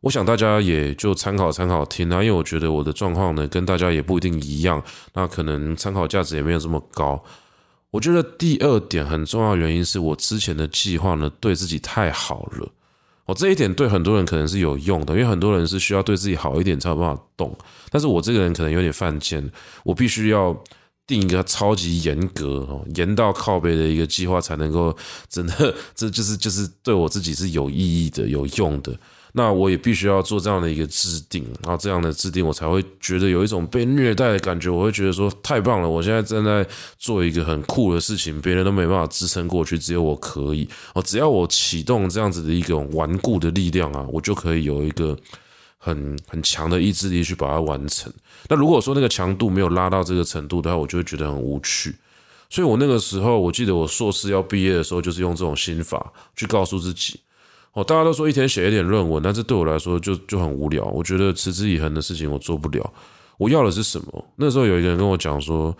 [0.00, 4.82] 我想大家也就参考参考听啊，因为我觉得我的状况呢，跟大家也不一定一样，
[5.12, 7.22] 那可能参考价值也没有这么高。
[7.90, 12.66] 我觉得第二点很重要原因是我之前的计划呢，对自己太好了。
[13.26, 17.54] 我这一点对很多人可能是有用的，因为很多人是需要对自己好一点才有办法动。
[17.90, 19.50] 但是我这个人可能有点犯贱，
[19.82, 20.58] 我必须要。
[21.06, 24.96] 定一个超级严格哦，严到靠北的一个计划，才能够
[25.28, 28.96] 真的， 这就是就是对我自己是有意义的、有用的。
[29.36, 34.70] 那我也必须要做这样的一个制定，然后这样的制定，我才会觉得有一种被虐待的感觉。
[34.70, 36.64] 我会觉得说太棒了，我现在正在
[36.98, 41.02] 做一个很酷的事情，别人都没办法支撑过去，只有我可以哦。
[41.02, 45.18] 只要我启动这样子的一种顽固的力量啊，我就可以有一个。
[45.76, 48.10] 很很强的意志力去把它完成。
[48.48, 51.94] 那如果说那个强度没有拉到这个程度的话，我就会觉得很无趣。
[52.50, 57.18] 所以我那个时候，我记得我硕士要毕业的时候，就是用这种心法去告诉自己。
[57.72, 60.84] 哦，大家都说一天写一点论文，但是对我来说就就很无聊。
[60.84, 62.92] 我觉得持之以恒的事情我做不了。
[63.36, 64.24] 我要的是什么？
[64.36, 65.76] 那时候有一个人跟我讲说，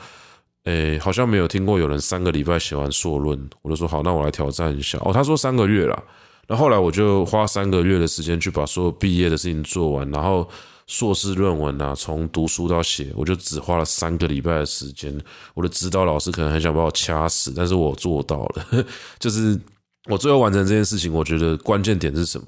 [0.65, 3.49] 诶，好像没有听过有人三个礼拜写完硕论。
[3.63, 4.99] 我就说好，那我来挑战一下。
[5.03, 6.03] 哦，他说三个月啦。
[6.49, 10.49] 那后来我就花三个月的时间去把所有毕业的事情做完，然后
[10.87, 15.19] 硕士论文啊，从读书到写，我就只花了三个礼拜的时间。
[15.55, 18.85] 我的指导老师可能很想把我掐死，但是我做到了。
[19.19, 19.59] 就是
[20.07, 22.47] 我最后完成这件事情，我觉得关键点是什么？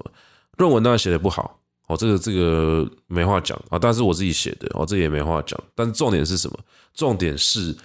[0.57, 5.59] 论文当然写得不好，哦，这个这个没话讲啊，但是我自己写的，哦，这也没话讲。
[5.73, 6.59] 但重点是什么？
[6.93, 7.75] 重点是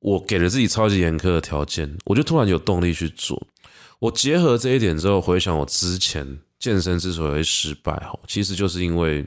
[0.00, 3.44] 我给了自己超级严苛的条件，我就突然有动力去做。
[4.00, 9.24] 我结合这一点之后，回想我之前健身之所以会失败，哈，其实就是因为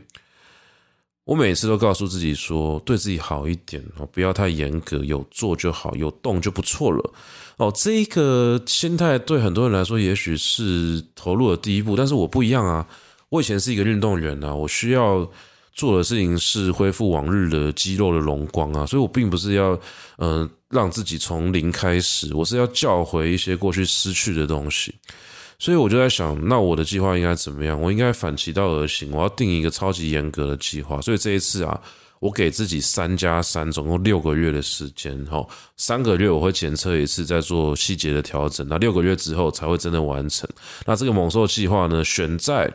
[1.27, 7.13] 我每次都告诉自己说，对自己好一点哦，不要太严格，有做就好，有动就不错了
[7.57, 7.69] 哦。
[7.75, 12.87] 这一个心态对很多人来说，也许是投入的第一步，但是我不一样啊。
[13.27, 15.29] 我以前是一个运动员啊，我需要
[15.73, 19.79] 做的事情是恢复往日的肌肉的荣光啊，所以我并不是要
[20.17, 20.49] 嗯。
[20.69, 24.93] 让自己从零开始，我是要叫回一些过去失去的东西，
[25.59, 27.81] 所以我就在想，那我的计划应该怎么样？
[27.81, 31.01] 我应该反其道而行，我要定一个超级严格的计划。
[31.01, 31.81] 所以这一次啊，
[32.19, 35.25] 我给自己三加三，总共六个月的时间。
[35.25, 35.43] 哈，
[35.75, 38.67] 三个月我会检测一次，再做细节的调整。
[38.69, 40.47] 那六个月之后才会真的完成。
[40.85, 42.71] 那这个猛兽计划呢，选在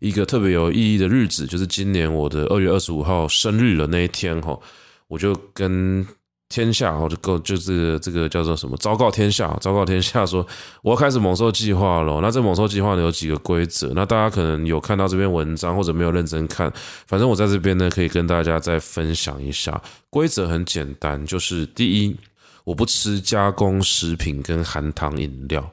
[0.00, 4.40] 一个特别有意义的日子，就是今年我的二月二十五号生日的那一天。
[4.42, 4.58] 哈，
[5.06, 6.04] 我就跟。
[6.48, 8.76] 天下，我就够，就这个这个叫做什么？
[8.76, 10.46] 昭告天下，昭告天下，说
[10.82, 12.20] 我要开始猛兽计划了。
[12.20, 13.90] 那这猛兽计划呢，有几个规则？
[13.94, 16.72] 那大家可能有看到这篇文章，或者没有认真看。
[17.06, 19.82] 反正我在这边呢，可以跟大家再分享一下。
[20.10, 22.16] 规则很简单，就是第一，
[22.62, 25.68] 我不吃加工食品跟含糖饮料。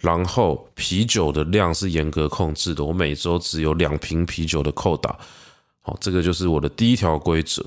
[0.00, 5.16] 然后啤酒的量是严格控制的，我每周只有两瓶啤酒的扣打。
[5.80, 7.64] 好，这个就是我的第一条规则。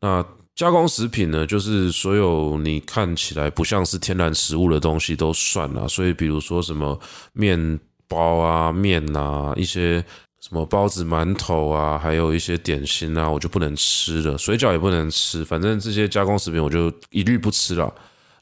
[0.00, 0.24] 那
[0.54, 5.88] 加工食品呢，就是所有你看起来不像是天然食物的东西都算了。
[5.88, 6.96] 所以，比如说什么
[7.32, 9.98] 面包啊、面啊，一些
[10.40, 14.38] 什么包子、馒头啊，还有一些点心啊，我就不能吃了。
[14.38, 17.92] 水饺也不能吃，反正这些加工食品我就一律不吃了。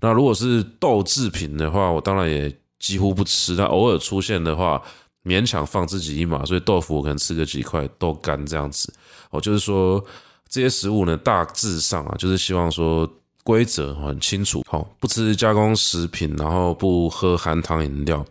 [0.02, 3.54] 那如果是豆制品的话，我当然也几乎不吃。
[3.54, 4.82] 那偶尔出现的话，
[5.24, 6.44] 勉强放自己一马。
[6.44, 8.92] 所以豆腐我可能吃个几块豆干这样子。
[9.30, 10.04] 哦，就是说。
[10.52, 13.10] 这些食物呢，大致上啊，就是希望说
[13.42, 18.22] 规则很清楚，好，不吃加工食品，然后不喝含糖饮料。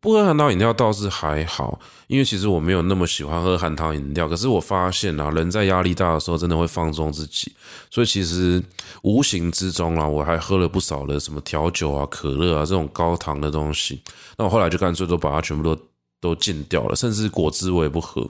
[0.00, 4.28] 不喝含糖饮料倒是还好，因为其实我没有那么喜欢喝含糖饮料。
[4.28, 7.52] 可是我发现啊，人在压力大的时候，真的会放纵自己，
[7.88, 8.60] 所以其实
[9.02, 14.02] 无形之中啊，我还喝了不少的什么调酒啊、可乐啊这种高糖的东西。
[14.36, 15.80] 那我后来就干脆都把它全部都
[16.20, 18.20] 都禁掉了，甚至果汁我也不喝。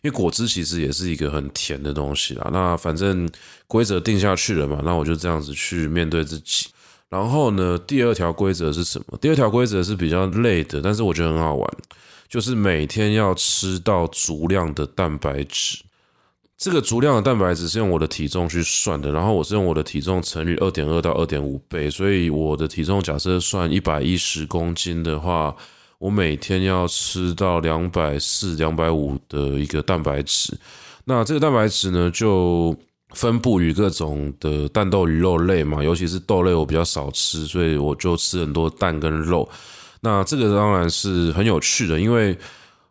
[0.00, 3.28] 因为果汁其实也是一个很甜的东西啦，那反正
[3.66, 6.68] 规则定下去了嘛，那我就这样子去面对自己。
[7.08, 9.18] 然后呢，第二条规则是什么？
[9.20, 11.68] 第二条规则是比较累的，但是我觉得很好玩，
[12.28, 15.78] 就是每天要吃到足量的蛋白质。
[16.56, 25.56] 这个足量的蛋白质是用我的体重去算的，然后我是用我的体重乘以二点二到二点五倍，所以我的体重假设算一百一十公斤的话。
[25.98, 30.56] 我每天要吃到两百四、两百五的一个蛋白质，
[31.04, 32.76] 那这个蛋白质呢，就
[33.10, 39.48] 分布于各种的蛋、豆、鱼、肉类嘛，尤其是豆类我比较少吃，所以我就吃很多蛋跟肉。
[40.00, 42.38] 那这个当然是很有趣的，因为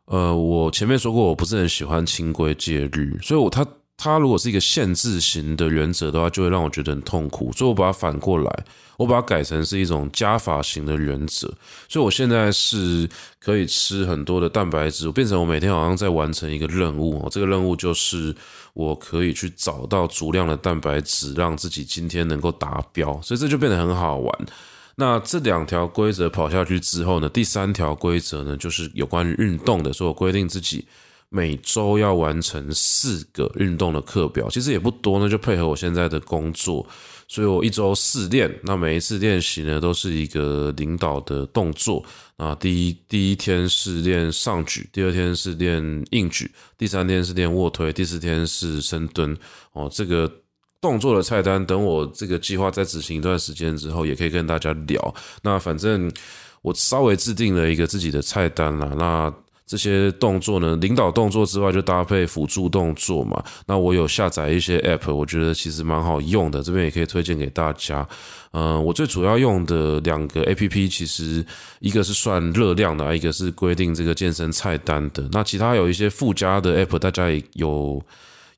[0.06, 3.66] 呃，我前面说过，我不是很喜欢清规戒律，所以我它。
[3.98, 11.52] 它如果是一个限制型的原则的话，就会让我觉得很痛苦，所以我把它反过来，我把它改成是一种加法型的原则。
[11.90, 17.28] 所以我现在是可以吃很多的蛋白质，我变成我每天好像在完成一个任务哦。
[17.32, 18.36] 这个任务就是
[18.74, 24.46] 我可以去找到足量的蛋白质，让自己今天能够达标，所以这就变得很好玩。
[24.98, 30.86] 那这两条规则跑下去之后呢，第三条规则呢，就是有关于运动的，所以我规定自己。
[31.30, 36.88] 每周要完成四个运动的课表，其实也不多呢，就配合我现在的工作，
[37.28, 38.50] 所以我一周四练。
[38.64, 42.04] 那每一次练习呢，都是一个领导的动作。
[42.38, 49.36] 啊，第一第一天是练上举，第二天是练硬举，第三天是练卧推，第四天是深蹲。
[49.74, 50.32] 哦，这个
[50.80, 55.16] 动作的菜单，等我这个计划再执行一段时间之后，也可以跟大家聊。
[55.42, 56.12] 那反正
[56.62, 58.94] 我稍微制定了一个自己的菜单啦。
[58.96, 59.34] 那
[59.68, 63.44] 这些动作呢，领导动作之外，就搭配辅助动作嘛。
[63.66, 68.08] 那我有下载一些 App，我觉得其实蛮好用的，这边也可以推荐给大家。
[68.54, 71.46] 嗯，我最主要用的两个 App，其实
[71.80, 75.28] 一个是算热量的，一个是规定这个健身菜单的。
[75.34, 78.02] 那其他有一些附加的 App，大家也有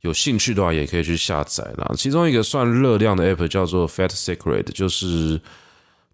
[0.01, 1.91] 有兴趣的话，也可以去下载啦。
[1.97, 5.41] 其中一个算热量的 App 叫做 Fat Secret，就是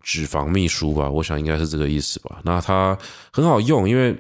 [0.02, 2.40] 脂肪秘书吧，我想应该是这个意思吧。
[2.44, 2.98] 那它
[3.34, 4.16] 很好用，因为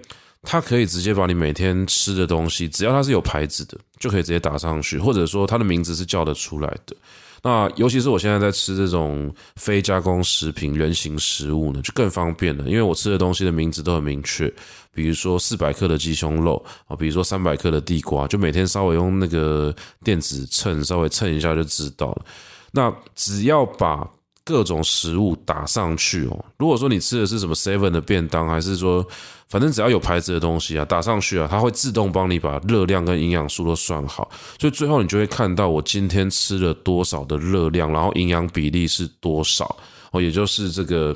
[0.45, 6.95] 它可以直接把你每天吃的东西，只要它是有牌子的，就可以直接打上去，或者说它的名字是叫得出来的。
[7.43, 14.51] 那尤其是我现在在吃这种非加工食品、原型食物呢，就更方便了，因为我吃的东西的名字都很明确，
[14.93, 19.71] 比如说四百克的鸡胸肉啊，比如说三百克的地瓜，就每天稍微用那个
[20.03, 22.25] 电子秤稍微称一下就知道了。
[22.71, 24.09] 那只要把
[24.45, 26.45] 各种食物打上去哦。
[26.57, 29.05] 如果说你吃的是什么 Seven 的便当，还是说
[29.49, 39.75] 反正只要有牌子的东西啊，打上去啊，它会自动帮你把热量跟营养素都算好，所以最后你就会看到我今天吃了多少的热量，然后营养比例是多少
[40.11, 41.13] 哦，也就是这个。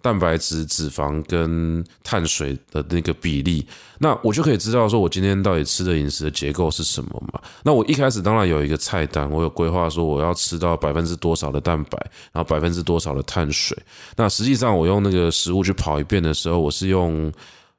[0.00, 3.66] 蛋白质、脂肪跟碳水的那个比例，
[3.98, 7.40] 那我就可以知道说，我今天到底吃的饮食的结构是什么嘛？
[7.64, 11.98] 那我一开始当然有一个菜单，我有规划说我要吃到百分之多少的蛋白，
[12.32, 13.76] 然后百分之多少的碳水。
[14.16, 17.32] 那实际上我用那个食物去跑一遍的时候，我是用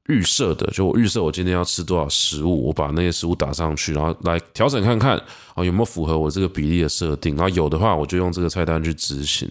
[0.07, 5.17] 预设的，就我预设我今天要吃多少食物，我把那些食物打上去，然后来调整看看
[5.55, 9.49] 啊有没有符合我这个比例的设定，然后有的话我就用这个菜单去执行。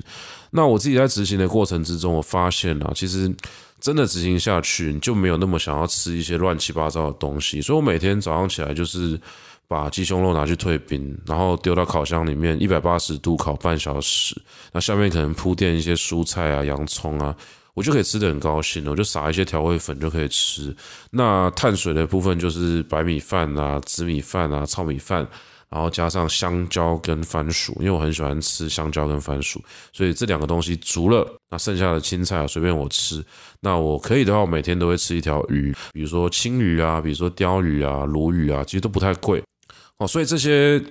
[0.51, 3.35] 那我自己在执行的过程之中，我发现啊，其实
[3.81, 7.61] 真的执行下去，你就没有那么想要吃一些乱七八糟的东西。
[7.61, 9.21] 所以我每天早上起来就是。
[9.71, 14.35] 把鸡胸肉拿去退冰，然后丢到烤箱里面，一百八十度烤半小时。
[14.73, 17.37] 那下面可能铺垫一些蔬菜啊、洋葱啊，
[17.75, 18.93] 我就可以吃得很高兴了。
[18.93, 20.75] 我就撒一些调味粉就可以吃。
[21.11, 25.29] 那碳水的部分就是白米饭啊、紫米饭啊、糙米饭，
[25.71, 29.63] 然后加上香蕉跟番薯，因为我很喜欢吃香蕉跟番薯，
[29.93, 31.27] 所以这两个东西足了。
[31.51, 33.25] 那剩下的青菜啊，随便我吃。
[33.61, 39.43] 那我可以的话，我每天都会吃一条鱼，比如说青鱼啊，比如说鯛鱼啊、鲈鱼啊，其实都不太贵。
[39.99, 40.83] 哦，所以这些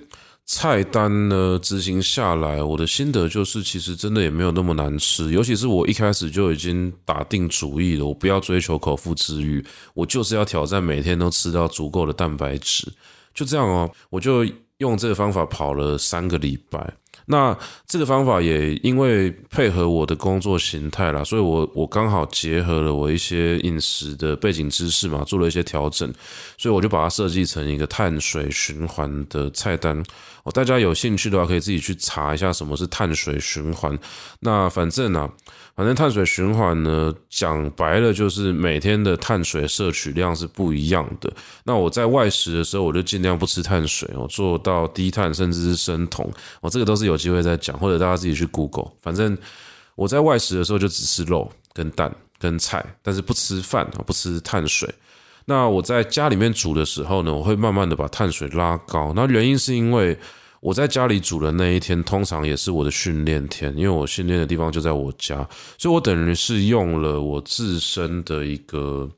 [0.44, 5.30] 菜单呢，执行下来，我的心得就是，其实真的也没有那么难吃。
[5.32, 9.64] 尤其是我一开始就已经打定主意了，我不要追求口腹之欲，
[9.94, 12.92] 我就是要挑战每天都吃到足够的蛋白质。
[13.34, 14.44] 就这样哦，我就
[14.78, 16.94] 用这个方法跑了三个礼拜。
[17.30, 17.54] 那
[17.86, 26.10] 这个方法也因为配合我的工作形态啦，所以我我刚好结合了我一些饮食的背景知识嘛，做了一些调整，
[26.56, 30.02] 所以我就把它设计成一个碳水循环的菜单。
[30.50, 33.98] 大家有兴趣的话，可以自己去查一下什么是碳水循环。
[34.40, 35.30] 那反正啊。
[35.76, 41.32] 反正碳水循环呢，讲白了就是每天的碳水摄取量是不一样的。
[41.62, 46.28] 那我在外食的时候，我就尽量不吃碳水，我做到低碳甚至是生酮。
[46.60, 48.90] 我这个都是有机会再讲，或者大家自己去 Google。
[49.00, 49.38] 反正
[49.94, 54.92] 我在外食的时候就只吃肉跟蛋跟菜，但是不吃饭，不吃碳水。
[55.48, 59.12] 那我在家里面煮的时候呢，我会慢慢的把碳水拉高。
[59.16, 60.16] 那原因是因为。
[60.60, 65.36] 我在家里煮的那一天，通常也是我的训练天，因为我训练的地方就在我家，
[65.78, 69.08] 所以我等于是用了我自身的一个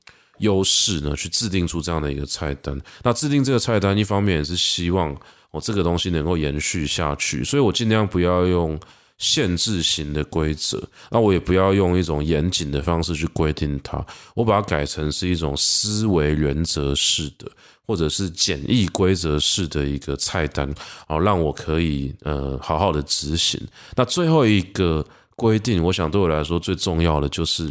[0.40, 2.78] 优势呢，去制定出这样的一个菜单。
[3.02, 5.16] 那制定这个菜单，一方面也是希望
[5.50, 8.78] 我这个东西能够延续下去，所以我尽量不要用
[9.20, 14.04] 限制型的规则，那我也不要用一种严谨的方式去规定它，
[14.34, 17.48] 我把它改成是一种思维原则式的。
[17.86, 20.72] 或者是简易规则式的一个菜单，
[21.08, 23.60] 好让我可以呃好好的执行。
[23.96, 25.04] 那最后一个
[25.34, 27.68] 规定，我想对我来说最重要的就是，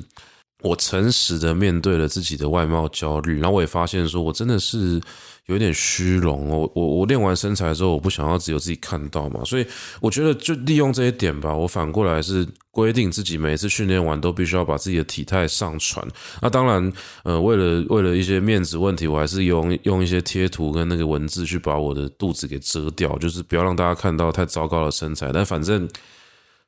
[0.62, 5.02] 我诚实的面对了自己的外貌焦虑，然后我也发现说我真的是。
[5.46, 9.66] 有点虚荣，我我我练完身材之后，我不想要只有自己看到嘛，所以
[10.00, 11.52] 我觉得就利用这一点吧。
[11.52, 16.08] 我反过来是规定自己每次训练完都必须要把自己的体态上传。
[16.40, 16.94] 那当然，
[17.24, 25.32] 呃，为了为了一些面子问题，我还是用用一些贴图跟那个文字去把我的肚子给遮掉，就是不要让大家看到太糟糕的身材。
[25.34, 25.90] 但反正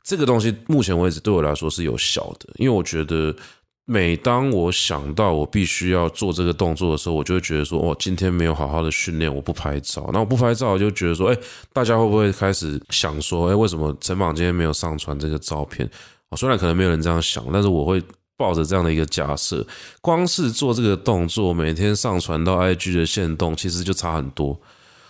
[0.04, 3.36] 这个东西目前为止对我来说是有效的，因为我觉得。
[3.92, 10.10] 每当我想到我必须要做这个动作的时候，我就会觉得说：“哦，今天没有好好的训练，我不拍照。
[10.14, 11.38] 那我不拍照，我就觉得说：哎，
[11.74, 15.86] 大家会不会开始想说：哎，为什么陈榜今天没有上传这个照片？
[16.30, 18.02] 哦，虽然可能没有人这样想，但是我会
[18.38, 19.68] 抱着这样的一个假设，
[20.00, 24.58] 光是做这个动作，每天上传到 IG 的限动，其实就差很多。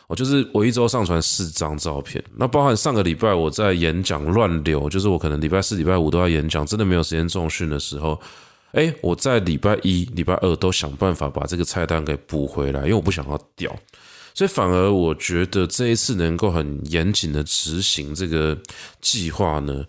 [0.08, 8.20] 哦，就是我一周上传四张照片，那包含上个礼拜我在演讲乱流，就是我可能礼拜四、礼拜五都要演讲，真的没有时间重训的时候。
[8.72, 13.70] 哎，我在礼拜一、礼拜二都想办法把这个菜单给补回来，因为我不想要掉，
[14.34, 18.58] 所以反而我觉得这一次能够很严谨的执行这个
[19.02, 19.86] 计划呢，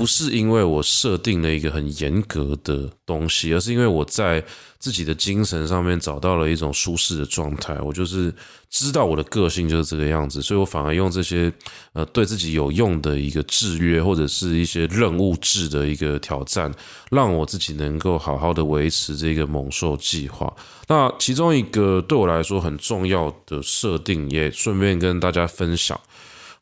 [0.00, 4.42] 不是因为我设定了一个很严格的东西，而是因为我在
[4.78, 7.78] 自己的精神上面找到了一种舒适的状态。
[7.82, 8.34] 我就是
[8.70, 11.52] 知道我的个性就是这个样子，所以我反而用这些
[11.92, 16.72] 呃对自己有用的一个制约，或者是一些任务制的一个挑战，
[17.10, 20.50] 让我自己能够好好的维持这个猛兽计划。
[20.88, 26.00] 那其中一个对我来说很重要的设定，也顺便跟大家分享。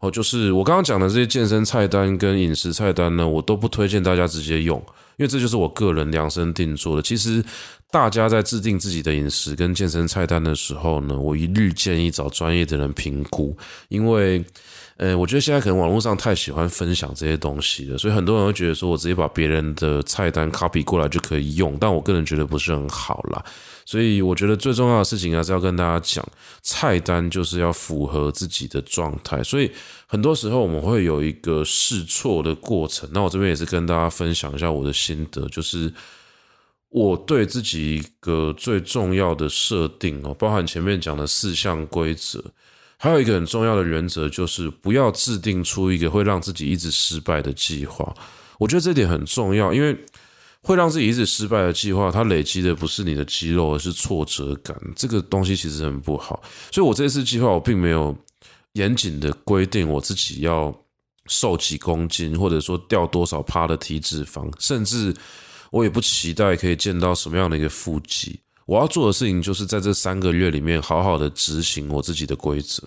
[0.00, 4.78] 哦，就是我刚刚讲的这些健身菜单跟饮食菜单呢，我都不推荐大家直接用，
[5.16, 7.02] 因为这就是我个人量身定做的。
[7.02, 7.44] 其实
[7.90, 13.56] 大家在制定自己的饮食跟健身菜单的时候呢，我一律建议找专业的人评估，
[13.88, 14.44] 因为。
[14.98, 23.44] 呃，我觉得现在可能网络上太喜欢分享这些东西了，所以很多人会觉得说我直接把别人的菜单 copy 过来就可以用，但我个人觉得不是很好啦。
[23.84, 26.26] 所以我觉得最重要的事情还是要跟大家讲，
[26.62, 29.40] 菜单就是要符合自己的状态。
[29.40, 29.70] 所以
[30.08, 33.08] 很多时候我们会有一个试错的过程。
[33.12, 35.92] 那我这边也是跟大家分享一下我的心得，就是
[36.88, 42.42] 我对自己一个最重要的设定哦，包含前面讲的四项规则。
[42.98, 48.12] 还有一个很重要的原则，就是不要制定出一个会让自己一直失败的计划。
[48.58, 49.96] 我觉得这点很重要，因为
[50.62, 54.76] 会让自己一直失败的计划，它累积的不是你的肌肉，而是挫折感。
[54.96, 56.42] 这个东西其实很不好。
[56.72, 58.16] 所以我这次计划，我并没有
[58.72, 60.76] 严谨的规定我自己要
[61.26, 65.14] 瘦几公斤，或者说掉多少趴的体脂肪，甚至
[65.70, 68.40] 我也不期待可以见到什么样的一个腹肌。
[68.68, 72.86] 我要做的事情，就是在这三个月里面，好好的执行我自己的规则。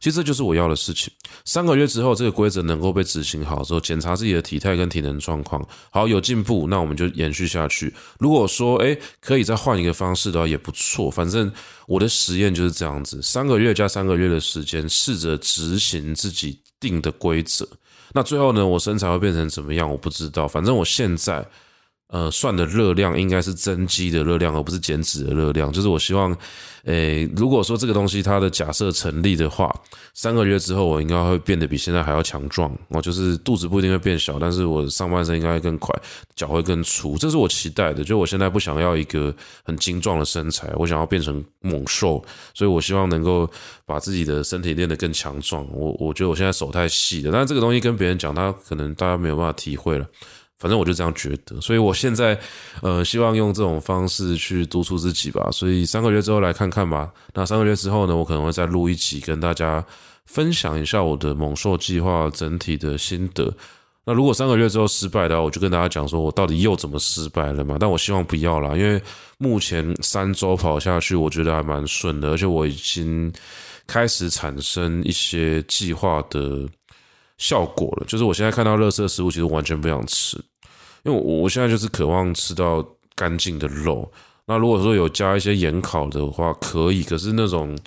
[0.00, 1.08] 其实这就是我要的事情。
[1.44, 7.94] 三个月之后，这个规则能够被执行好之后，检查自己的体态跟体能状况，好，有进步，那我们就延续下去。
[8.18, 11.08] 如果说，诶，可以再换一个方式的话，也不错。
[11.08, 11.50] 反正
[11.86, 17.66] 我的实验就是这样子，三个月加三个月的时间，试着执行自己定的规则。
[18.12, 19.88] 那最后呢，我身材会变成怎么样？
[19.88, 20.48] 我不知道。
[20.48, 21.46] 反正我现在。
[22.14, 25.72] 呃，算的热量应该是增肌的热量，而不是减脂的热量。
[25.72, 26.32] 就是我希望，
[26.84, 29.68] 诶，如果说这个东西它的假设成立的话，
[30.14, 32.72] 三个月之后我应该会变得比现在还要强壮。
[32.86, 35.92] 我，就是肚子不一定会变小，但是我上半身应该会更快，
[36.36, 38.04] 脚会更粗，这是我期待的。
[38.04, 39.34] 就我现在不想要一个
[39.64, 42.24] 很精壮的身材，我想要变成猛兽，
[42.54, 43.50] 所以我希望能够
[43.84, 45.66] 把自己的身体练得更强壮。
[45.72, 50.06] 我我觉得我现在手太细了，但这个东西跟别人讲，他可能大家没有办法体会了。
[50.64, 52.40] 反正我就这样觉得，所以我现在
[52.80, 55.46] 呃希望用这种方式去督促自己吧。
[55.52, 57.12] 所以三个月之后来看看吧。
[57.34, 59.84] 那三个月之后呢，我可能会再录一集跟大家
[60.24, 63.52] 分享一下我的猛兽计划整体的心得。
[64.06, 67.76] 那如果三个月之后失败的话，我就跟大家讲说我到底又怎么失败了嘛。
[67.78, 68.98] 但我希望不要啦，因为
[69.36, 73.30] 目前三周跑下去，我觉得还蛮顺的，而且我已经
[73.86, 76.66] 开始产生一些计划的。
[77.36, 80.40] 效果了，就是我现在看到乐色食物，其实完全不想吃，
[81.04, 84.10] 因为我我现在就是渴望吃到干净的肉。
[84.46, 87.78] 那如果说有加一些盐烤的话，可以，可是那种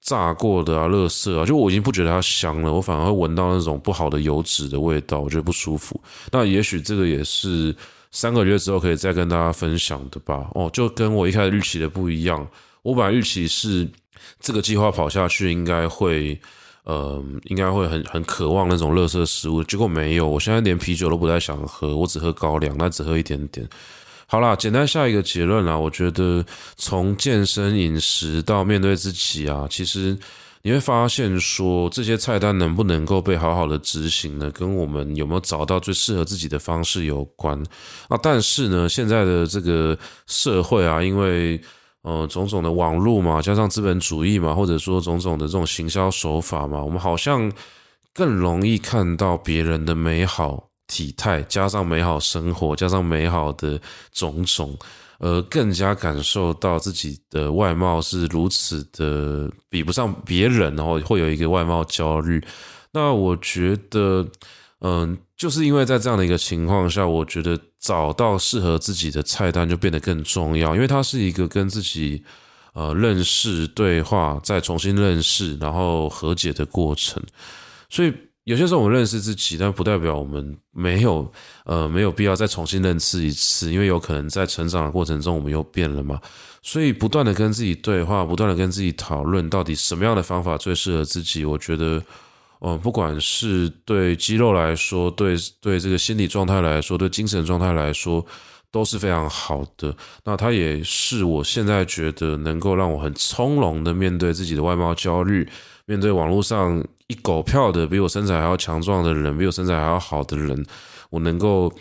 [0.00, 5.98] 炸过的啊、垃圾啊，就我已经不觉得它香了，我反而会闻到那种不好的油脂的味道，我觉得不舒服。
[6.30, 7.74] 那也许这个也是
[8.10, 10.50] 三个月之后可以再跟大家分享的吧。
[10.54, 12.46] 哦，就跟我一开始预期的不一样，
[12.82, 13.88] 我本来预期是
[14.40, 16.38] 这个计划跑下去应该会。
[16.84, 20.28] 呃，应该会很很渴望那种垃圾食物，结果没有。
[20.28, 23.68] 我现在连啤酒都不太想喝，我只喝高粱，那只喝一点点。
[24.26, 25.78] 好啦，简单下一个结论啦。
[25.78, 26.44] 我觉得
[26.76, 30.18] 从健身、饮食到面对自己啊，其实
[30.62, 37.62] 你会发现说，这些菜单能不能够被好好的执行呢，跟我们有没有找到最适合自己的方式有关。
[38.08, 39.96] 那但是呢，现在的这个
[40.26, 41.60] 社会啊，因为
[42.02, 47.50] 呃，种种的网络嘛，加上资本主义嘛，或者说种种的这种行销手法嘛，我们好像
[48.12, 53.80] 更容易看到别人的美好体态，加上美好生活，加上美好的
[54.12, 54.76] 种种，
[55.20, 62.42] 而更加感受到自己的外貌是如此的比不上别人，然后会有一个外貌焦虑。
[62.90, 64.26] 那我觉得。
[64.84, 72.24] 嗯，就是因为在这样的一个情况下，我觉得找到适合自己的菜单就变得更重要，因为它是一个跟自己
[72.72, 77.22] 呃认识、对话、再重新认识，然后和解的过程。
[77.88, 81.32] 所以有些时候我们认识自己，但不代表我们没有
[81.64, 86.20] 呃没有必要再重新认识一次，因为有可能在成长的过程中我们又变了嘛。
[86.60, 92.02] 所以不断的跟自己对话，不断的跟自己讨论，到底什么样的方法最适合自己，我觉得。
[92.64, 98.24] 嗯，不管是对肌肉来说，对对这个心理状态来说，对精神状态来说，
[98.70, 99.94] 都是非常好的。
[100.24, 105.48] 那它也是我现在觉得能够让我很从容的面对自己的外貌焦虑，
[105.86, 110.64] 面对网络上一狗票的比我身材还要强壮的人，比我身材还要好的人，
[111.10, 111.72] 我能够。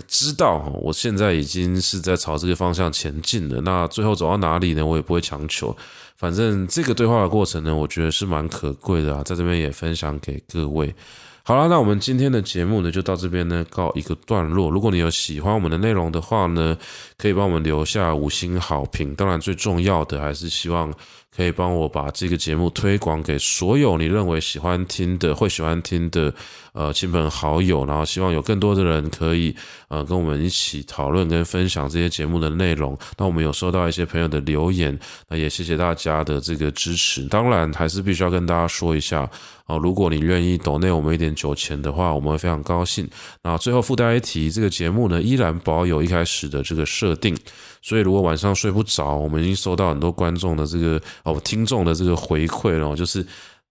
[0.00, 3.60] 知道，我现在已经是在朝这个方向前进了。
[3.60, 4.86] 那最后走到哪里呢？
[4.86, 5.76] 我也不会强求。
[6.16, 10.94] 反正这个对话的过程呢，我觉得是蛮可贵的啊，在这边也分享给各位。
[11.42, 14.70] 好了，那我们今天的节目呢，就到这边呢告一个段落。
[14.70, 16.76] 如果你有喜欢我们的内容的话呢，
[17.18, 19.14] 可以帮我们留下五星好评。
[19.14, 20.92] 当然，最重要的还是希望。
[21.34, 26.32] 可以帮我把这个节目推广给所有你认为喜欢听的、会喜欢听的
[26.72, 29.54] 呃亲朋好友，然后希望有更多的人可以
[29.88, 32.96] 呃跟我们一起讨论跟分享这些节目的内容。
[33.16, 34.98] 那我们有收到一些朋友的留言，
[35.28, 37.26] 那也谢谢大家的这个支持。
[37.28, 39.28] 当然，还是必须要跟大家说一下。
[39.66, 43.08] 哦，如果你愿意抖内我们一点酒钱的话，我们会非常高兴。
[43.42, 47.34] 那最后附带一提，这个节目呢依然保有一开始的这个设定，
[47.82, 53.26] 所以如果晚上睡不着，我们已经收到很多观众的这个哦听众的这个回馈了，就是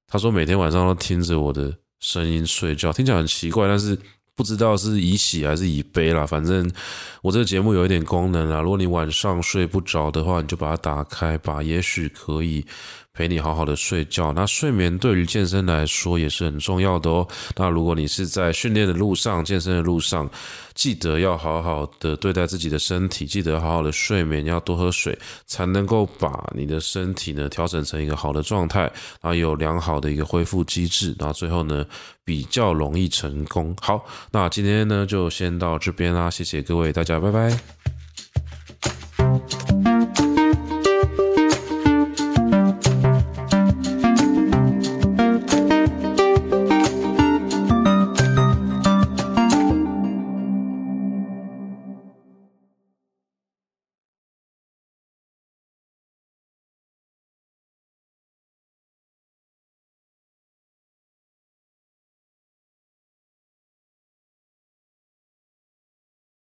[0.08, 3.98] 他说每天晚上都听着我的声音睡觉，听起来很奇怪，但是。
[4.34, 6.68] 不知道是以喜还是以悲啦，反正
[7.22, 8.60] 我这个节目有一点功能啦。
[8.62, 12.66] 如果你晚上睡不着的话，你就把它打开吧，也许可以
[13.14, 14.32] 陪你好好的睡觉。
[14.34, 17.28] 那睡眠对于健身来说也是很重要的哦。
[17.56, 20.30] 那如果你是在训练的路上、健身的路上，
[20.74, 28.82] 记得要好好的对待自己的身体，记得好好的睡眠，要多喝水，才能够把你的身体呢调整成一个好的状态，
[29.22, 31.86] 然后有良好的一个恢复机制，然后最后呢
[32.24, 33.76] 比较容易成功。
[33.82, 38.01] 好，那今天呢就先到这边啦，谢谢各位大家，拜拜。